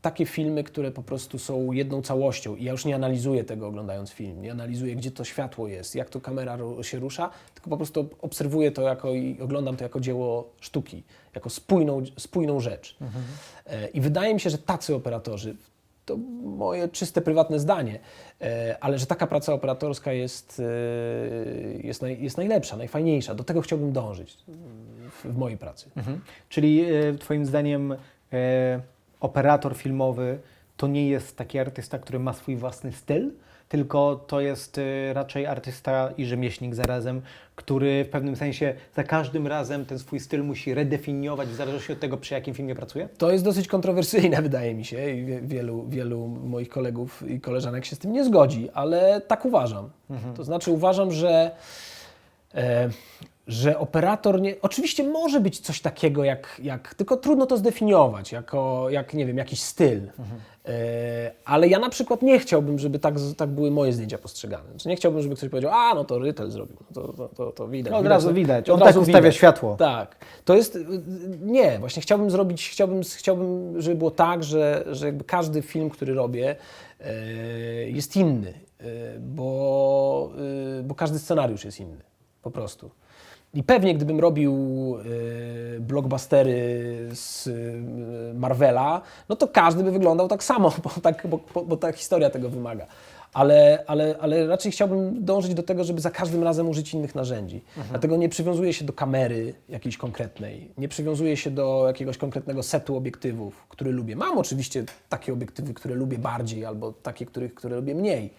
[0.02, 4.10] takie filmy, które po prostu są jedną całością i ja już nie analizuję tego oglądając
[4.10, 8.08] film, nie analizuję, gdzie to światło jest, jak to kamera się rusza, tylko po prostu
[8.22, 11.02] obserwuję to jako i oglądam to jako dzieło sztuki,
[11.34, 12.96] jako spójną, spójną rzecz.
[13.66, 15.56] E, I wydaje mi się, że tacy operatorzy,
[16.04, 17.98] to moje czyste, prywatne zdanie,
[18.40, 23.34] e, ale że taka praca operatorska jest, e, jest, naj, jest najlepsza, najfajniejsza.
[23.34, 24.36] Do tego chciałbym dążyć
[25.10, 25.90] w, w mojej pracy.
[25.96, 26.20] Mhm.
[26.48, 27.96] Czyli e, Twoim zdaniem
[29.20, 30.38] operator filmowy
[30.76, 33.30] to nie jest taki artysta, który ma swój własny styl,
[33.74, 37.22] tylko to jest e, raczej artysta i rzemieślnik zarazem,
[37.56, 42.00] który w pewnym sensie za każdym razem ten swój styl musi redefiniować w zależności od
[42.00, 43.08] tego, przy jakim filmie pracuje?
[43.18, 47.84] To jest dosyć kontrowersyjne, wydaje mi się, i wie- wielu, wielu moich kolegów i koleżanek
[47.84, 49.90] się z tym nie zgodzi, ale tak uważam.
[50.36, 51.50] To znaczy, uważam, że,
[53.46, 54.54] że operator nie.
[54.62, 59.38] Oczywiście może być coś takiego, jak, jak tylko trudno to zdefiniować, jako, jak nie wiem,
[59.38, 60.00] jakiś styl.
[60.68, 64.70] E, ale ja na przykład nie chciałbym, żeby tak, tak były moje zdjęcia postrzegane.
[64.70, 67.52] Znaczy nie chciałbym, żeby ktoś powiedział, a no to Rytel zrobił, no to, to, to,
[67.52, 67.90] to widać.
[67.92, 68.70] No, od razu widać.
[68.70, 69.36] Od On tak ustawia widać.
[69.36, 69.76] światło.
[69.76, 70.16] Tak.
[70.44, 70.76] To jest.
[70.76, 70.86] y,
[71.42, 76.14] Nie, właśnie chciałbym zrobić, chciałbym, chciałbym żeby było tak, że, że jakby każdy film, który
[76.14, 76.56] robię,
[77.00, 77.14] e,
[77.90, 78.84] jest inny, e,
[79.20, 80.30] bo,
[80.78, 82.13] e, bo każdy scenariusz jest inny.
[82.44, 82.90] Po prostu.
[83.54, 84.54] I pewnie gdybym robił
[85.76, 91.62] e, blockbustery z e, Marvela, no to każdy by wyglądał tak samo, bo, tak, bo,
[91.62, 92.86] bo, ta historia tego wymaga.
[93.32, 97.64] Ale, ale, ale raczej chciałbym dążyć do tego, żeby za każdym razem użyć innych narzędzi.
[97.90, 102.96] Dlatego nie przywiązuję się do kamery jakiejś konkretnej, nie przywiązuję się do jakiegoś konkretnego setu
[102.96, 104.16] obiektywów, który lubię.
[104.16, 108.30] Mam oczywiście takie obiektywy, które lubię bardziej, albo takie, których, które lubię mniej.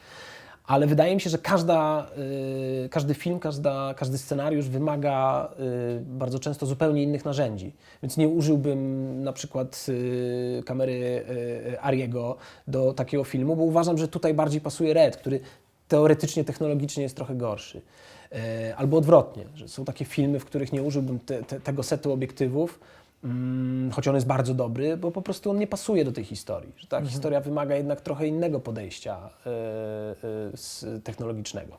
[0.67, 2.07] Ale wydaje mi się, że każda,
[2.85, 7.73] y, każdy film, każda, każdy scenariusz wymaga y, bardzo często zupełnie innych narzędzi.
[8.03, 11.25] Więc nie użyłbym na przykład y, kamery
[11.81, 12.37] Ariego
[12.67, 15.39] do takiego filmu, bo uważam, że tutaj bardziej pasuje Red, który
[15.87, 17.81] teoretycznie, technologicznie jest trochę gorszy.
[18.77, 22.79] Albo odwrotnie, że są takie filmy, w których nie użyłbym te, te, tego setu obiektywów,
[23.91, 26.73] choć on jest bardzo dobry, bo po prostu on nie pasuje do tej historii.
[26.77, 29.51] Że ta historia wymaga jednak trochę innego podejścia e,
[30.95, 31.77] e, technologicznego.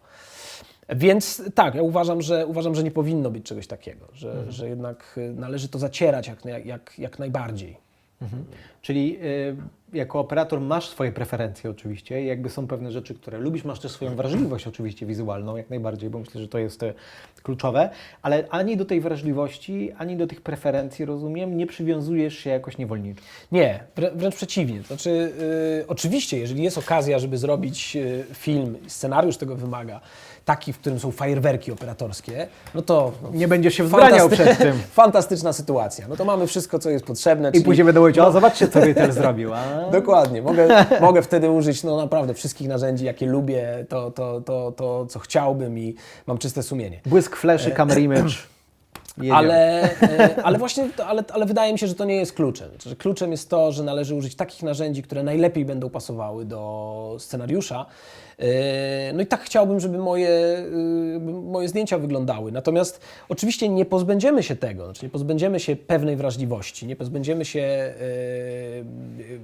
[0.88, 5.18] Więc tak, ja uważam, że, uważam, że nie powinno być czegoś takiego, że, że jednak
[5.18, 7.18] e, należy to zacierać jak, jak, jak, jak
[8.20, 8.44] najbardziej.
[8.82, 9.56] Czyli y,
[9.92, 14.16] jako operator masz swoje preferencje oczywiście, jakby są pewne rzeczy, które lubisz, masz też swoją
[14.16, 16.94] wrażliwość oczywiście wizualną, jak najbardziej, bo myślę, że to jest y,
[17.42, 17.90] kluczowe,
[18.22, 23.22] ale ani do tej wrażliwości, ani do tych preferencji, rozumiem, nie przywiązujesz się jakoś niewolniczo.
[23.52, 24.82] Nie, wrę- wręcz przeciwnie.
[24.82, 25.10] Znaczy,
[25.80, 30.00] y, oczywiście, jeżeli jest okazja, żeby zrobić y, film, scenariusz tego wymaga,
[30.46, 34.78] taki, w którym są fajerwerki operatorskie, no to no, Nie będziesz się wzbraniał przed tym.
[35.02, 36.08] Fantastyczna sytuacja.
[36.08, 37.48] No to mamy wszystko, co jest potrzebne.
[37.48, 39.54] I czyli- później będą mówić, o zobaczcie, co Rytel zrobił.
[39.54, 39.90] A?
[39.92, 40.42] Dokładnie.
[40.42, 45.18] Mogę, mogę wtedy użyć no naprawdę wszystkich narzędzi, jakie lubię, to, to, to, to, co
[45.18, 45.94] chciałbym i
[46.26, 47.00] mam czyste sumienie.
[47.06, 48.34] Błysk fleszy, camera image.
[49.18, 49.36] Jedziemy.
[49.36, 52.70] Ale, e, ale właśnie, ale, ale wydaje mi się, że to nie jest kluczem.
[52.70, 57.86] Znaczy, kluczem jest to, że należy użyć takich narzędzi, które najlepiej będą pasowały do scenariusza.
[58.38, 62.52] E, No i tak chciałbym, żeby moje, e, moje zdjęcia wyglądały.
[62.52, 67.60] Natomiast oczywiście nie pozbędziemy się tego, znaczy nie pozbędziemy się pewnej wrażliwości, nie pozbędziemy się
[67.60, 67.94] e,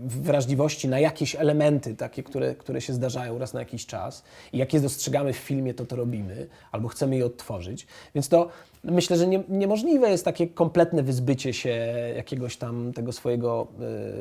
[0.04, 4.74] wrażliwości na jakieś elementy takie, które, które się zdarzają raz na jakiś czas i jak
[4.74, 7.86] je dostrzegamy w filmie, to to robimy, albo chcemy je odtworzyć.
[8.14, 8.48] Więc to
[8.84, 13.66] myślę, że nie, niemożliwe jest takie kompletne wyzbycie się jakiegoś tam tego swojego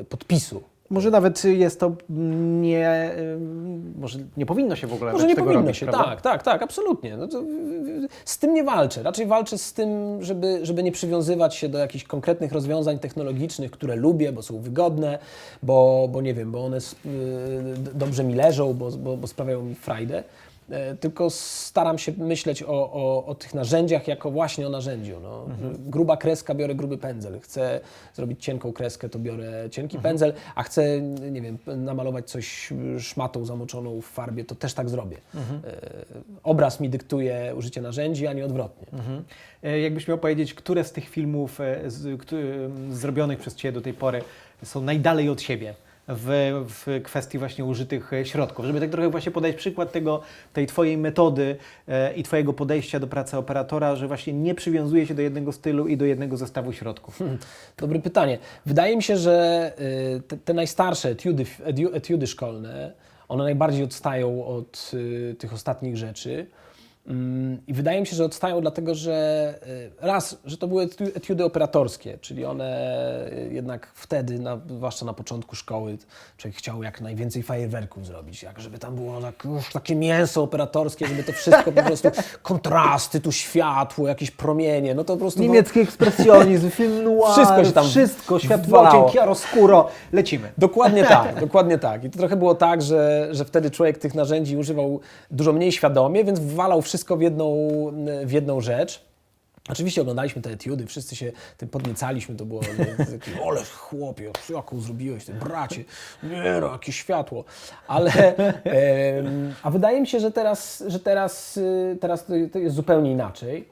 [0.08, 0.71] podpisu.
[0.92, 1.92] Może nawet jest to
[2.60, 3.38] nie, y,
[3.98, 6.04] może nie powinno się w ogóle Może nie tego powinno robić, się, prawda?
[6.04, 7.16] tak, tak, tak, absolutnie.
[7.16, 7.42] No to,
[8.24, 9.02] z tym nie walczę.
[9.02, 9.88] Raczej walczę z tym,
[10.22, 15.18] żeby, żeby nie przywiązywać się do jakichś konkretnych rozwiązań technologicznych, które lubię, bo są wygodne,
[15.62, 16.80] bo, bo nie wiem, bo one y,
[17.94, 20.24] dobrze mi leżą, bo, bo, bo sprawiają mi frajdę.
[20.70, 25.20] E, Tylko staram się myśleć o, o, o tych narzędziach jako właśnie o narzędziu.
[25.22, 25.46] No.
[25.78, 27.40] Gruba kreska, biorę gruby pędzel.
[27.40, 27.80] Chcę
[28.14, 31.00] zrobić cienką kreskę, to biorę cienki pędzel, a chcę,
[31.30, 35.16] nie wiem, namalować coś szmatą zamoczoną w farbie, to też tak zrobię.
[35.34, 35.40] E,
[36.42, 38.86] Obraz mi dyktuje użycie narzędzi, a nie odwrotnie.
[38.92, 39.24] Mhm.
[39.62, 42.22] E, Jakbyś miał powiedzieć, które z tych filmów z,
[42.90, 44.22] zrobionych przez Ciebie do tej pory
[44.64, 45.74] są najdalej od siebie
[46.16, 46.26] w,
[46.68, 50.20] w kwestii właśnie użytych e, środków, żeby tak trochę właśnie podać przykład tego,
[50.52, 51.56] tej Twojej metody
[51.88, 55.88] e, i Twojego podejścia do pracy operatora, że właśnie nie przywiązuje się do jednego stylu
[55.88, 57.18] i do jednego zestawu środków.
[57.78, 58.38] Dobre pytanie.
[58.66, 59.72] Wydaje mi się, że
[60.16, 61.46] y, te, te najstarsze etiudy,
[61.92, 62.92] etiudy szkolne,
[63.28, 64.92] one najbardziej odstają od
[65.38, 66.46] tych ostatnich rzeczy.
[67.06, 71.44] Mm, I wydaje mi się, że odstają dlatego, że y, raz, że to były etiudy
[71.44, 75.98] operatorskie, czyli one y, jednak wtedy, na, zwłaszcza na początku szkoły,
[76.36, 81.06] człowiek chciał jak najwięcej fajerwerków zrobić, jak żeby tam było tak, uff, takie mięso operatorskie,
[81.06, 82.08] żeby to wszystko po prostu,
[82.42, 85.40] kontrasty, tu światło, jakieś promienie, no to po prostu...
[85.40, 90.52] było- Niemiecki ekspresjonizm, film noir, Wszystko się tam wszystko, światło, chiaroscuro, lecimy.
[90.58, 92.04] Dokładnie tak, dokładnie tak.
[92.04, 95.00] I to trochę było tak, że, że wtedy człowiek tych narzędzi używał
[95.30, 97.56] dużo mniej świadomie, więc wwalał wszystko w jedną,
[98.24, 99.12] w jedną rzecz.
[99.70, 104.80] Oczywiście oglądaliśmy te etiudy, wszyscy się tym podniecaliśmy, to było nie, takie, ole chłopie, jaką
[104.80, 105.84] zrobiłeś, ty bracie,
[106.22, 107.44] nie no, jakie światło.
[107.86, 108.34] Ale,
[109.62, 113.68] a wydaje mi się, że teraz, że teraz, y, teraz to, jest zupełnie inaczej.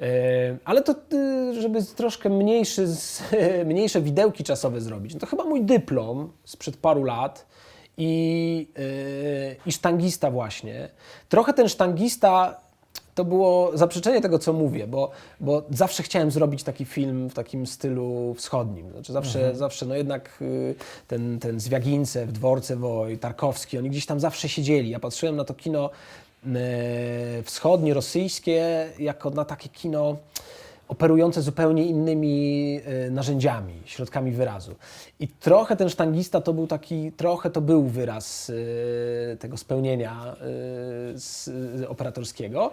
[0.00, 2.86] E, Ale to, y, żeby troszkę mniejszy,
[3.66, 7.46] mniejsze widełki czasowe zrobić, no to chyba mój dyplom sprzed paru lat
[7.98, 10.88] i, y, i sztangista właśnie.
[11.28, 12.60] Trochę ten sztangista
[13.14, 15.10] to było zaprzeczenie tego, co mówię, bo,
[15.40, 18.90] bo zawsze chciałem zrobić taki film w takim stylu wschodnim.
[18.92, 20.74] Znaczy zawsze, zawsze no jednak y,
[21.08, 24.90] ten, ten Zwiagincew, Dworce Woj, Tarkowski, oni gdzieś tam zawsze siedzieli.
[24.90, 25.90] Ja patrzyłem na to kino
[26.46, 26.50] e,
[27.42, 30.16] wschodnie, rosyjskie, jako na takie kino
[30.90, 34.74] operujące zupełnie innymi e, narzędziami, środkami wyrazu.
[35.20, 38.52] I trochę ten sztangista to był taki, trochę to był wyraz
[39.32, 40.36] e, tego spełnienia
[41.80, 42.70] e, operatorskiego.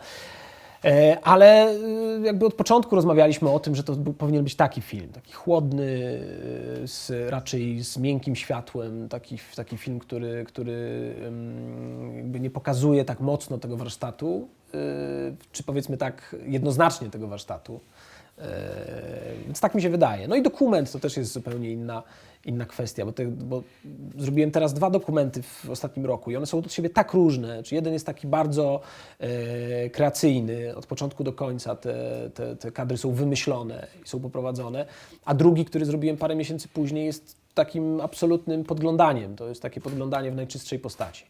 [1.24, 1.76] Ale
[2.24, 6.20] jakby od początku rozmawialiśmy o tym, że to był, powinien być taki film, taki chłodny,
[6.86, 11.14] z, raczej z miękkim światłem, taki, taki film, który, który
[12.16, 14.48] jakby nie pokazuje tak mocno tego warsztatu,
[15.52, 17.80] czy powiedzmy tak jednoznacznie tego warsztatu.
[18.38, 20.28] E, Więc tak mi się wydaje.
[20.28, 22.04] No i dokument to też jest zupełnie inna,
[22.46, 23.64] inna kwestia, bo, te, bo
[24.18, 27.64] zrobiłem teraz dwa dokumenty w ostatnim roku i one są od siebie tak różne.
[27.64, 28.82] Czy jeden jest taki bardzo
[29.20, 34.86] e, kreacyjny, od początku do końca te, te, te kadry są wymyślone i są poprowadzone,
[35.26, 39.36] a drugi, który zrobiłem parę miesięcy później jest takim absolutnym podglądaniem.
[39.36, 41.26] To jest takie podglądanie w najczystszej postaci.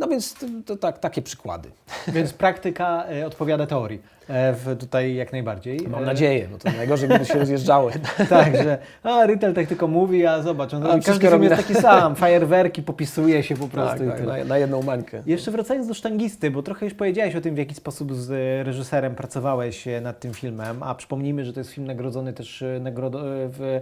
[0.00, 1.70] No więc to, to tak, takie przykłady.
[2.08, 4.02] Więc praktyka e, odpowiada teorii.
[4.28, 5.80] E, w, tutaj jak najbardziej.
[5.88, 7.92] Mam E, nadzieję, bo to najgorzej by się rozjeżdżały.
[8.28, 11.32] Tak, że a, Rytel tak tylko mówi, a zobacz, on A, robi, wszystko każdy film
[11.32, 14.38] robi jest na- taki sam, fajerwerki, popisuje się po Tak, prostu i tak, tyle.
[14.38, 15.22] na, na jedną mańkę.
[15.26, 18.64] Jeszcze wracając do sztangisty, bo trochę już powiedziałeś o tym, w jaki sposób z e,
[18.64, 22.80] reżyserem pracowałeś e, nad tym filmem, a przypomnijmy, że to jest film nagrodzony też, e,
[22.80, 23.80] nagrodo, e, w,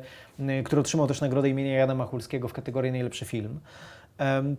[0.48, 3.60] e, który otrzymał też nagrodę imienia Jana Machulskiego w kategorii najlepszy film.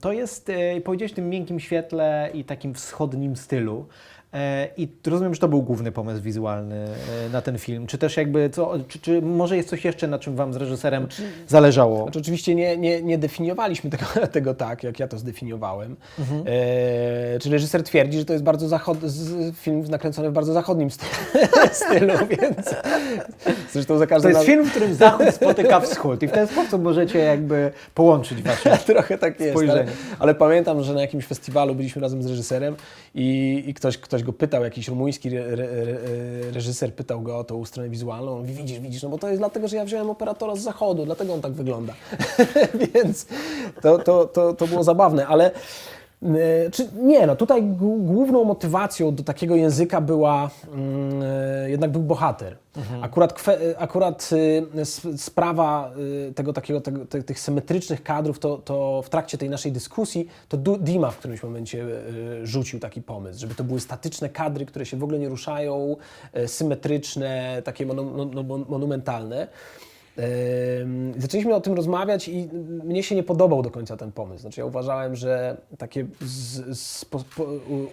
[0.02, 3.88] To jest, e, powiedziałeś, w tym miękkim świetle i takim wschodnim stylu.
[4.34, 6.76] E, I rozumiem, że to był główny pomysł wizualny
[7.26, 7.88] e, na ten film.
[7.88, 11.08] Czy też jakby, co, czy, czy może jest coś jeszcze, na czym Wam z reżyserem
[11.48, 12.04] zależało?
[12.04, 15.96] Znaczy, oczywiście nie, nie, nie definiowaliśmy tego, tego tak, jak ja to zdefiniowałem.
[16.46, 18.98] E, czy reżyser twierdzi, że to jest bardzo zachod...
[19.56, 20.90] film nakręcony w bardzo zachodnim
[21.72, 22.76] stylu, więc
[23.72, 26.48] zresztą za To każdym jest razem film, w którym Zachód spotyka Wschód i w ten
[26.48, 29.58] sposób możecie jakby połączyć Wasze trochę tak jest.
[29.58, 29.92] Ale, spojrzenie.
[30.20, 32.76] ale pamiętam, że na jakimś festiwalu byliśmy razem z reżyserem
[33.16, 37.44] i, i ktoś, ktoś go pytał, jakiś rumuński re, re, re, reżyser pytał go o
[37.44, 38.34] tą stronę wizualną.
[38.34, 41.06] On mówi, widzisz, widzisz, no bo to jest dlatego, że ja wziąłem operatora z zachodu,
[41.06, 41.94] dlatego on tak wygląda.
[42.94, 43.26] Więc
[43.82, 45.52] to, to, to, to było zabawne, ale e,
[46.72, 47.64] czy, nie, no tutaj
[48.00, 52.58] główną motywacją do takiego języka była, mm, e, jednak był bohater.
[53.02, 54.86] Akurat, kwe, akurat y,
[55.18, 55.92] sprawa
[56.30, 60.28] y, tego takiego, tego, te, tych symetrycznych kadrów, to, to w trakcie tej naszej dyskusji,
[60.50, 61.86] to Dima w którymś momencie
[62.44, 65.96] rzucił taki pomysł, żeby to były statyczne kadry, które się w ogóle nie ruszają,
[66.48, 69.48] symetryczne, takie mono, no, no, monumentalne.
[71.18, 72.50] Zaczęliśmy o tym rozmawiać i
[72.84, 74.42] mnie się nie podobał do końca ten pomysł.
[74.42, 77.44] Znaczy ja uważałem, że takie z, z, po, po,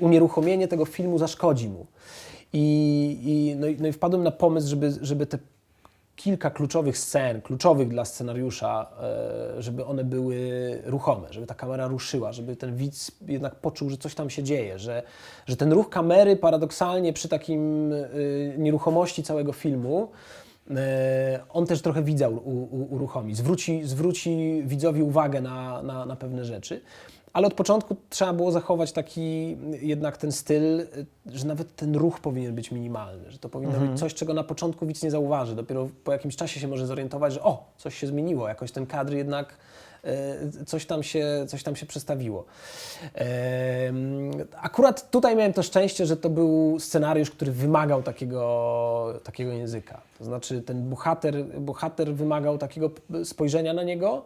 [0.01, 1.87] unieruchomienie tego filmu zaszkodzi mu.
[2.53, 5.39] I, i, no, i, no i wpadłem na pomysł, żeby, żeby te
[6.17, 8.87] kilka kluczowych scen, kluczowych dla scenariusza,
[9.57, 10.39] e, żeby one były
[10.85, 14.79] ruchome, żeby ta kamera ruszyła, żeby ten widz jednak poczuł, że coś tam się dzieje,
[14.79, 15.03] że,
[15.47, 20.46] że ten ruch kamery paradoksalnie przy takim y, nieruchomości całego filmu e,
[21.49, 26.45] on też trochę widza u, u, uruchomi, zwróci, zwróci widzowi uwagę na, na, na pewne
[26.45, 26.81] rzeczy.
[27.33, 30.87] Ale od początku trzeba było zachować taki jednak ten styl,
[31.27, 34.87] że nawet ten ruch powinien być minimalny, że to powinno być coś, czego na początku
[34.87, 35.55] widz nie zauważy.
[35.55, 39.13] Dopiero po jakimś czasie się może zorientować, że o, coś się zmieniło, jakoś ten kadr
[39.13, 39.57] jednak e,
[40.67, 42.45] coś tam się, coś tam się przestawiło.
[44.57, 50.01] Akurat tutaj miałem to szczęście, że to był scenariusz, który wymagał takiego, takiego języka.
[50.19, 52.91] To znaczy ten bohater, bohater wymagał takiego
[53.25, 54.25] spojrzenia na niego,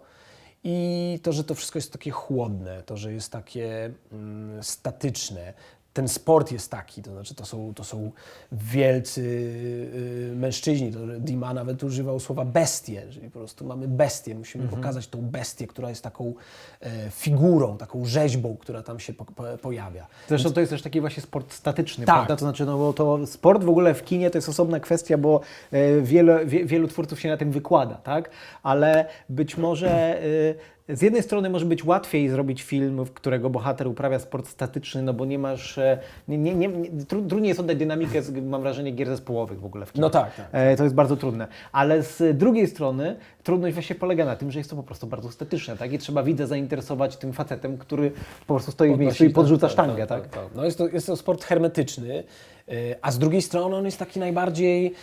[0.64, 5.52] i to, że to wszystko jest takie chłodne, to, że jest takie mm, statyczne,
[5.92, 8.10] ten sport jest taki, to znaczy to są, to są
[8.52, 10.92] wielcy y, mężczyźni.
[11.18, 15.88] Dima nawet używał słowa bestie, czyli po prostu mamy bestię, musimy pokazać tą bestię, która
[15.88, 16.34] jest taką
[16.80, 20.06] e, figurą, taką rzeźbą, która tam się po, po, pojawia.
[20.28, 22.14] Zresztą to jest też taki właśnie sport statyczny, Tak.
[22.16, 22.36] prawda?
[22.36, 25.40] To znaczy, no bo to sport w ogóle w kinie to jest osobna kwestia, bo
[25.70, 28.30] e, wiele, wie, wielu twórców się na tym wykłada, tak?
[28.62, 33.88] Ale być może e, z jednej strony może być łatwiej zrobić film, w którego bohater
[33.88, 37.60] uprawia sport statyczny, no bo nie masz, e, nie, nie, nie, nie, tru- trudniej jest
[37.60, 40.00] oddać dynamikę, z, mam wrażenie, gier zespołowych w ogóle w kinie.
[40.00, 40.46] No tak, tak.
[40.52, 41.48] E, To jest bardzo trudne.
[41.72, 45.30] Ale z drugiej strony trudność właśnie polega na tym, że jest to po prostu bardzo
[45.30, 45.92] statyczne, tak?
[45.92, 48.10] I trzeba widza zainteresować tym facetem, który
[48.46, 50.28] po prostu stoi w miejscu i Podnosi, podrzuca tak, sztangę, tak?
[50.54, 52.24] No jest, to, jest to sport hermetyczny,
[52.68, 54.94] y, a z drugiej strony on jest taki najbardziej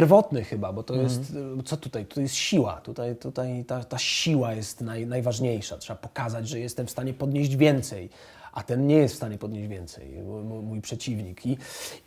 [0.00, 1.08] pierwotny chyba, bo to Mhm.
[1.12, 1.32] jest,
[1.64, 2.06] co tutaj?
[2.06, 2.80] To jest siła.
[2.80, 5.78] Tutaj, tutaj ta, ta siła jest naj, najważniejsza.
[5.78, 8.10] Trzeba pokazać, że jestem w stanie podnieść więcej,
[8.52, 11.46] a ten nie jest w stanie podnieść więcej, mój, mój przeciwnik.
[11.46, 11.50] I,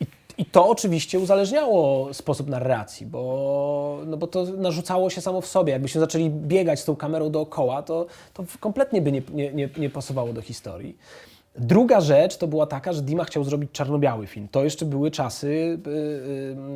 [0.00, 0.06] i,
[0.38, 5.72] I to oczywiście uzależniało sposób narracji, bo, no bo to narzucało się samo w sobie.
[5.72, 9.90] Jakbyśmy zaczęli biegać z tą kamerą dookoła, to, to kompletnie by nie, nie, nie, nie
[9.90, 10.96] pasowało do historii.
[11.58, 14.48] Druga rzecz to była taka, że Dima chciał zrobić czarno-biały film.
[14.50, 15.90] To jeszcze były czasy y,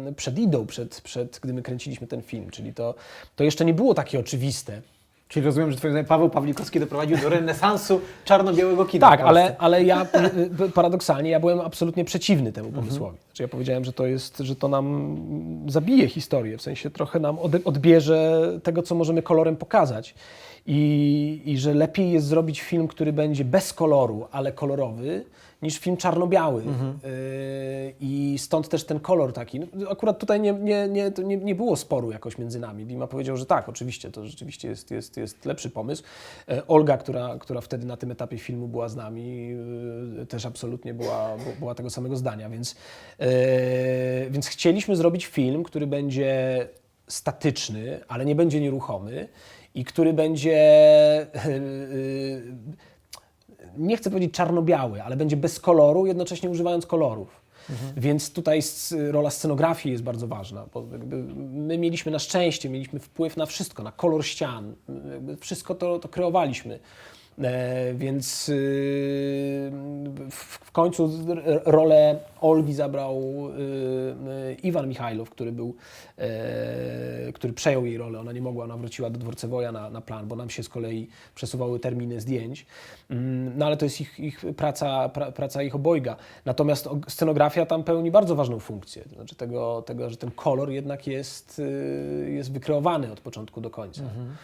[0.08, 2.94] y, przed Idą, przed, przed, gdy my kręciliśmy ten film, czyli to,
[3.36, 4.82] to jeszcze nie było takie oczywiste.
[5.28, 9.10] Czyli rozumiem, że twoim zdaniem Paweł Pawlikowski doprowadził do renesansu czarno-białego kina.
[9.10, 10.06] Tak, ale, ale ja
[10.64, 13.18] y, paradoksalnie ja byłem absolutnie przeciwny temu pomysłowi.
[13.26, 15.16] Znaczy ja powiedziałem, że to jest, że to nam
[15.68, 20.14] zabije historię, w sensie trochę nam odbierze tego, co możemy kolorem pokazać.
[20.66, 25.24] I, I że lepiej jest zrobić film, który będzie bez koloru, ale kolorowy,
[25.62, 26.62] niż film czarno-biały.
[26.62, 29.60] Y, I stąd też ten kolor taki.
[29.60, 32.86] No, Akurat tutaj nie, nie, nie, nie, nie było sporu jakoś między nami.
[32.86, 36.02] Dima powiedział, że tak, oczywiście, to rzeczywiście jest, jest, jest lepszy pomysł.
[36.48, 39.56] E, Olga, która, która wtedy na tym etapie filmu była z nami,
[40.22, 42.76] y, też absolutnie była, była tego samego zdania, więc,
[43.18, 46.68] e, więc chcieliśmy zrobić film, który będzie
[47.08, 49.28] statyczny, ale nie będzie nieruchomy
[49.74, 50.56] i który będzie
[51.46, 52.42] y, y,
[53.78, 57.44] nie chcę powiedzieć czarno-biały, ale będzie bez koloru, jednocześnie używając kolorów.
[57.96, 58.60] Więc tutaj
[59.10, 60.86] rola scenografii jest bardzo ważna, bo
[61.50, 64.74] my mieliśmy na szczęście, mieliśmy wpływ na wszystko, na kolor ścian,
[65.40, 66.78] wszystko to, to kreowaliśmy.
[67.43, 68.53] E, więc y,
[70.30, 71.11] w, końcu
[71.64, 73.53] rolę Olgi zabrał y,
[74.51, 75.74] y, Iwan Michajlow, który był,
[76.18, 78.20] e, który przejął jej rolę.
[78.20, 81.09] Ona nie mogła, ona wróciła do Dworcewoja na, na plan, bo nam się z kolei
[81.35, 82.66] przesuwały terminy zdjęć.
[83.11, 86.16] Mm, No ale to jest ich, ich praca, pra, praca ich obojga.
[86.45, 89.03] Natomiast scenografia tam pełni bardzo ważną funkcję.
[89.03, 91.62] To znaczy tego, tego że ten kolor jednak jest,
[92.26, 94.03] jest wykreowany od początku do końca.
[94.03, 94.37] Mm,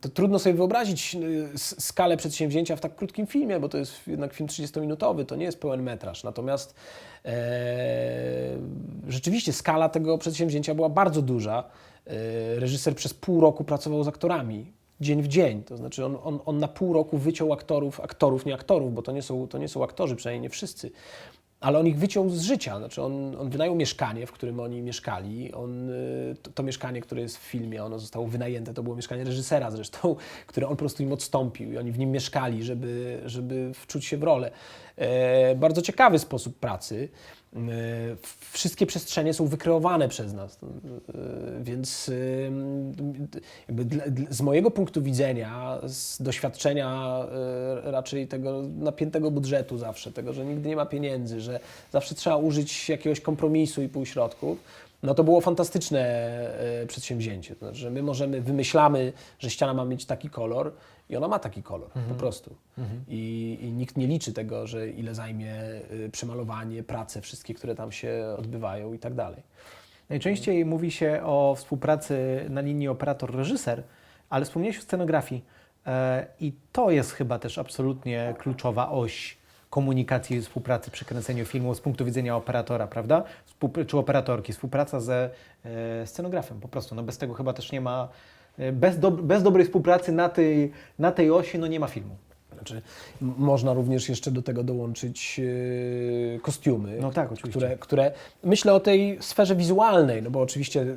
[0.00, 1.16] To trudno sobie wyobrazić
[1.54, 5.44] y, skalę przedsięwzięcia w tak krótkim filmie, bo to jest jednak film 30-minutowy, to nie
[5.44, 6.24] jest pełen metraż.
[6.24, 6.74] Natomiast
[7.24, 7.32] e,
[9.08, 11.64] rzeczywiście skala tego przedsięwzięcia była bardzo duża.
[12.06, 14.72] E, reżyser przez pół roku pracował z aktorami.
[15.00, 18.54] Dzień w dzień, to znaczy on, on, on na pół roku wyciął aktorów, aktorów, nie
[18.54, 20.90] aktorów, bo to nie są, to nie są aktorzy, przynajmniej nie wszyscy,
[21.64, 22.78] ale on ich wyciął z życia.
[22.78, 25.52] Znaczy on, on wynajął mieszkanie, w którym oni mieszkali.
[25.52, 29.24] On, y, to, to mieszkanie, które jest w filmie, ono zostało wynajęte, to było mieszkanie
[29.24, 33.70] reżysera zresztą, które on po prostu im odstąpił i oni w nim mieszkali, żeby, żeby
[33.74, 34.50] wczuć się w rolę.
[34.96, 37.08] E, bardzo ciekawy sposób pracy.
[37.54, 37.60] E,
[38.52, 40.66] wszystkie przestrzenie są wykreowane przez nas, e,
[41.60, 42.12] więc e,
[44.30, 47.18] z mojego punktu widzenia, z doświadczenia
[47.82, 51.60] raczej tego napiętego budżetu zawsze, tego, że nigdy nie ma pieniędzy, że
[51.92, 54.58] zawsze trzeba użyć jakiegoś kompromisu i półśrodków,
[55.04, 56.00] no to było fantastyczne
[56.82, 57.54] e, przedsięwzięcie.
[57.54, 60.72] To znaczy, że my możemy, wymyślamy, że ściana ma mieć taki kolor
[61.10, 62.56] i ona ma taki kolor, po prostu.
[63.08, 65.54] I, I nikt nie liczy tego, że ile zajmie
[65.92, 69.42] y, przemalowanie, prace, wszystkie, które tam się odbywają i tak dalej.
[70.08, 73.82] Najczęściej mówi się o współpracy na linii operator-reżyser,
[74.30, 75.44] ale wspomniałeś o scenografii
[75.86, 79.36] e, i to jest chyba też absolutnie kluczowa oś
[79.74, 83.24] komunikacji współpracy przy kręceniu filmu z punktu widzenia operatora, prawda?
[83.46, 85.30] Współpr- czy operatorki, współpraca ze
[85.64, 86.94] e, scenografem po prostu.
[86.94, 88.08] No bez tego chyba też nie ma,
[88.58, 92.16] e, bez, dob- bez dobrej współpracy na tej, na tej osi no nie ma filmu.
[92.52, 92.82] Znaczy,
[93.20, 96.98] można również jeszcze do tego dołączyć y, kostiumy.
[97.00, 97.28] No tak.
[97.28, 98.12] Które, które
[98.44, 100.96] myślę o tej sferze wizualnej, no bo oczywiście y,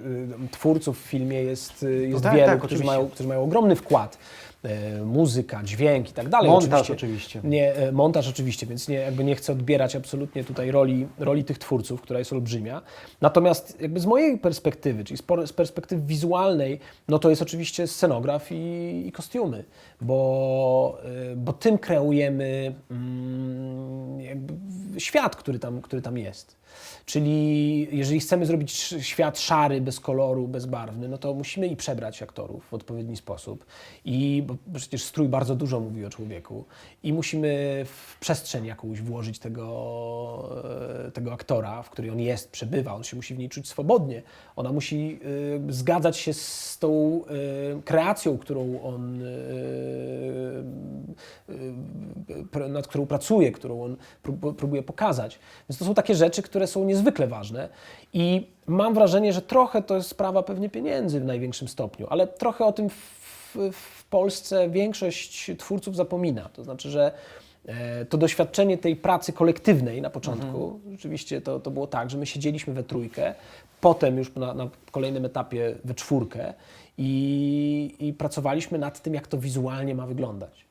[0.52, 4.18] twórców w filmie jest, y, jest tak, wielu, tak, którzy, mają, którzy mają ogromny wkład.
[4.64, 6.52] E, muzyka, dźwięk i tak dalej.
[6.52, 7.42] Montaż oczywiście.
[7.44, 11.58] Nie, e, montaż oczywiście, więc nie, jakby nie chcę odbierać absolutnie tutaj roli, roli tych
[11.58, 12.82] twórców, która jest olbrzymia.
[13.22, 19.04] Natomiast jakby z mojej perspektywy, czyli z perspektywy wizualnej, no to jest oczywiście scenograf i,
[19.08, 19.64] i kostiumy,
[20.02, 20.98] bo,
[21.32, 24.20] e, bo tym kreujemy mm,
[24.98, 26.58] świat, który tam, który tam jest.
[27.06, 32.68] Czyli jeżeli chcemy zrobić świat szary, bez koloru, bezbarwny, no to musimy i przebrać aktorów
[32.68, 33.66] w odpowiedni sposób.
[34.06, 36.66] I bo przecież strój bardzo dużo mówi o człowieku.
[37.04, 39.68] I musimy w przestrzeń jakąś włożyć tego,
[41.08, 42.94] e, tego aktora, w której on jest, przebywa.
[42.94, 44.22] On się musi w niej czuć swobodnie.
[44.56, 45.20] Ona musi
[45.70, 47.22] e, zgadzać się z tą
[47.78, 49.22] e, kreacją, którą on,
[52.70, 55.40] nad którą pracuje, którą on prób- próbuje pokazać.
[55.70, 57.70] Więc to są takie rzeczy, które są niezwykle ważne
[58.14, 62.66] i mam wrażenie, że trochę to jest sprawa pewnie pieniędzy w największym stopniu, ale trochę
[62.66, 66.50] o tym w, w Polsce większość twórców zapomina.
[66.54, 67.12] To znaczy, że
[67.66, 72.26] e, to doświadczenie tej pracy kolektywnej na początku, rzeczywiście to, to było tak, że my
[72.26, 73.34] siedzieliśmy we trójkę,
[73.82, 76.54] potem już na, na kolejnym etapie we czwórkę
[76.98, 80.66] i, i pracowaliśmy nad tym, jak to wizualnie ma wyglądać.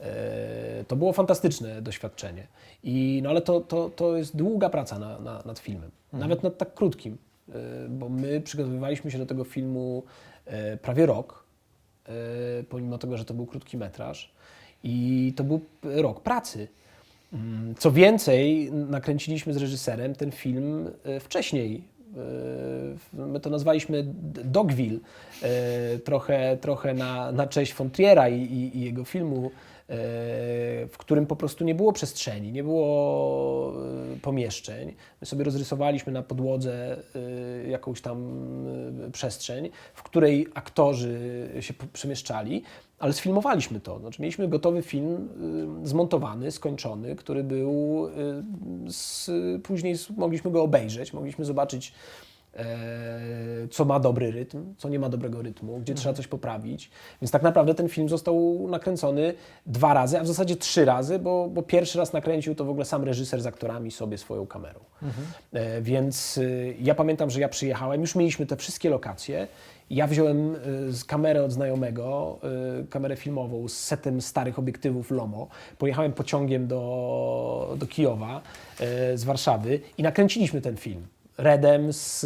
[0.00, 2.46] E, To było fantastyczne doświadczenie.
[2.84, 6.58] I, no ale to, to, to jest długa praca na, na, nad filmem, nawet nad
[6.58, 7.18] tak krótkim,
[7.48, 7.52] e,
[7.88, 10.02] bo my przygotowywaliśmy się do tego filmu
[10.82, 11.41] prawie rok,
[12.68, 14.30] pomimo tego, że to był krótki metraż.
[14.84, 16.68] I to był rok pracy.
[17.32, 21.82] Mm, Co więcej, nakręciliśmy z reżyserem ten film e, wcześniej.
[23.16, 24.04] E, My to nazwaliśmy
[24.44, 24.98] Dogville,
[25.42, 29.50] e, trochę, trochę na, na cześć Fontriera i, i, i jego filmu, e,
[30.88, 33.72] w którym po prostu nie było przestrzeni, nie było
[34.14, 34.94] e, pomieszczeń.
[35.20, 36.96] My sobie rozrysowaliśmy na podłodze
[37.64, 38.18] e, jakąś tam
[39.06, 42.62] e, przestrzeń, w której aktorzy się przemieszczali,
[42.98, 43.98] ale sfilmowaliśmy to.
[43.98, 45.28] Znaczy, mieliśmy gotowy film
[45.84, 48.08] zmontowany, skończony, który był.
[48.88, 49.30] Z,
[49.62, 52.31] później mogliśmy go obejrzeć, mogliśmy zobaczyć, e,
[53.70, 56.90] co ma dobry rytm, co nie ma dobrego rytmu, gdzie trzeba coś poprawić.
[57.22, 59.34] Więc tak naprawdę ten film został nakręcony
[59.66, 62.84] dwa razy, a w zasadzie trzy razy, bo, bo pierwszy raz nakręcił to w ogóle
[62.84, 64.80] sam reżyser z aktorami sobie swoją kamerą.
[65.52, 69.48] E, Więc y, ja pamiętam, że ja przyjechałem, już mieliśmy te wszystkie lokacje.
[69.90, 70.54] Ja wziąłem
[70.88, 72.38] y, z kamerę od znajomego,
[72.82, 75.48] y, kamerę filmową z setem starych obiektywów Lomo.
[75.78, 78.40] Pojechałem pociągiem do, do Kijowa
[79.12, 81.06] y, z Warszawy i nakręciliśmy ten film.
[81.42, 82.20] Redem z,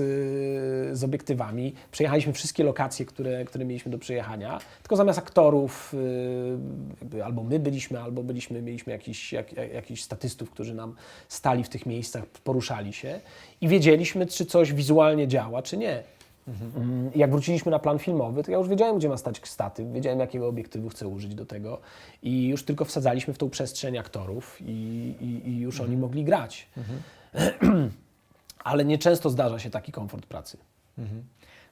[0.99, 1.75] z obiektywami.
[1.91, 4.59] Przejechaliśmy wszystkie lokacje, które, które mieliśmy do przejechania.
[4.83, 10.03] Tylko zamiast aktorów y, jakby albo my byliśmy, albo byliśmy, mieliśmy jakiś, jak, jak- jakichś
[10.03, 10.95] statystów, którzy nam
[11.29, 13.21] stali w tych miejscach, poruszali się
[13.61, 16.03] i wiedzieliśmy, czy coś wizualnie działa, czy nie.
[16.77, 20.21] Mm, Jak wróciliśmy na plan filmowy, to ja już wiedziałem, gdzie ma stać statyw, wiedziałem,
[20.21, 21.81] jakiego obiektywu chcę użyć do tego
[22.23, 26.69] i już tylko wsadzaliśmy w tą przestrzeń aktorów i, i, i już oni mogli grać.
[28.67, 30.59] Ale nieczęsto zdarza się taki komfort pracy.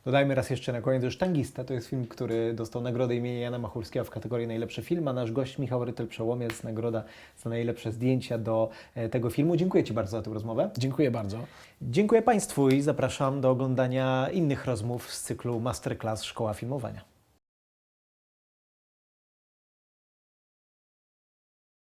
[0.05, 3.59] Dodajmy raz jeszcze na koniec, że Sztangista to jest film, który dostał nagrodę imienia Jana
[3.59, 7.05] Machulskiego w kategorii najlepszy film, a nasz gość Michał Rytel-Przełomiec nagroda
[7.43, 9.57] za najlepsze zdjęcia do e, tego filmu.
[9.57, 10.71] Dziękuję Ci bardzo za tę rozmowę.
[10.79, 11.39] Dziękuję bardzo.
[11.83, 17.14] Dziękuję Państwu i zapraszam do oglądania innych rozmów z cyklu Masterclass Szkoła Filmowania.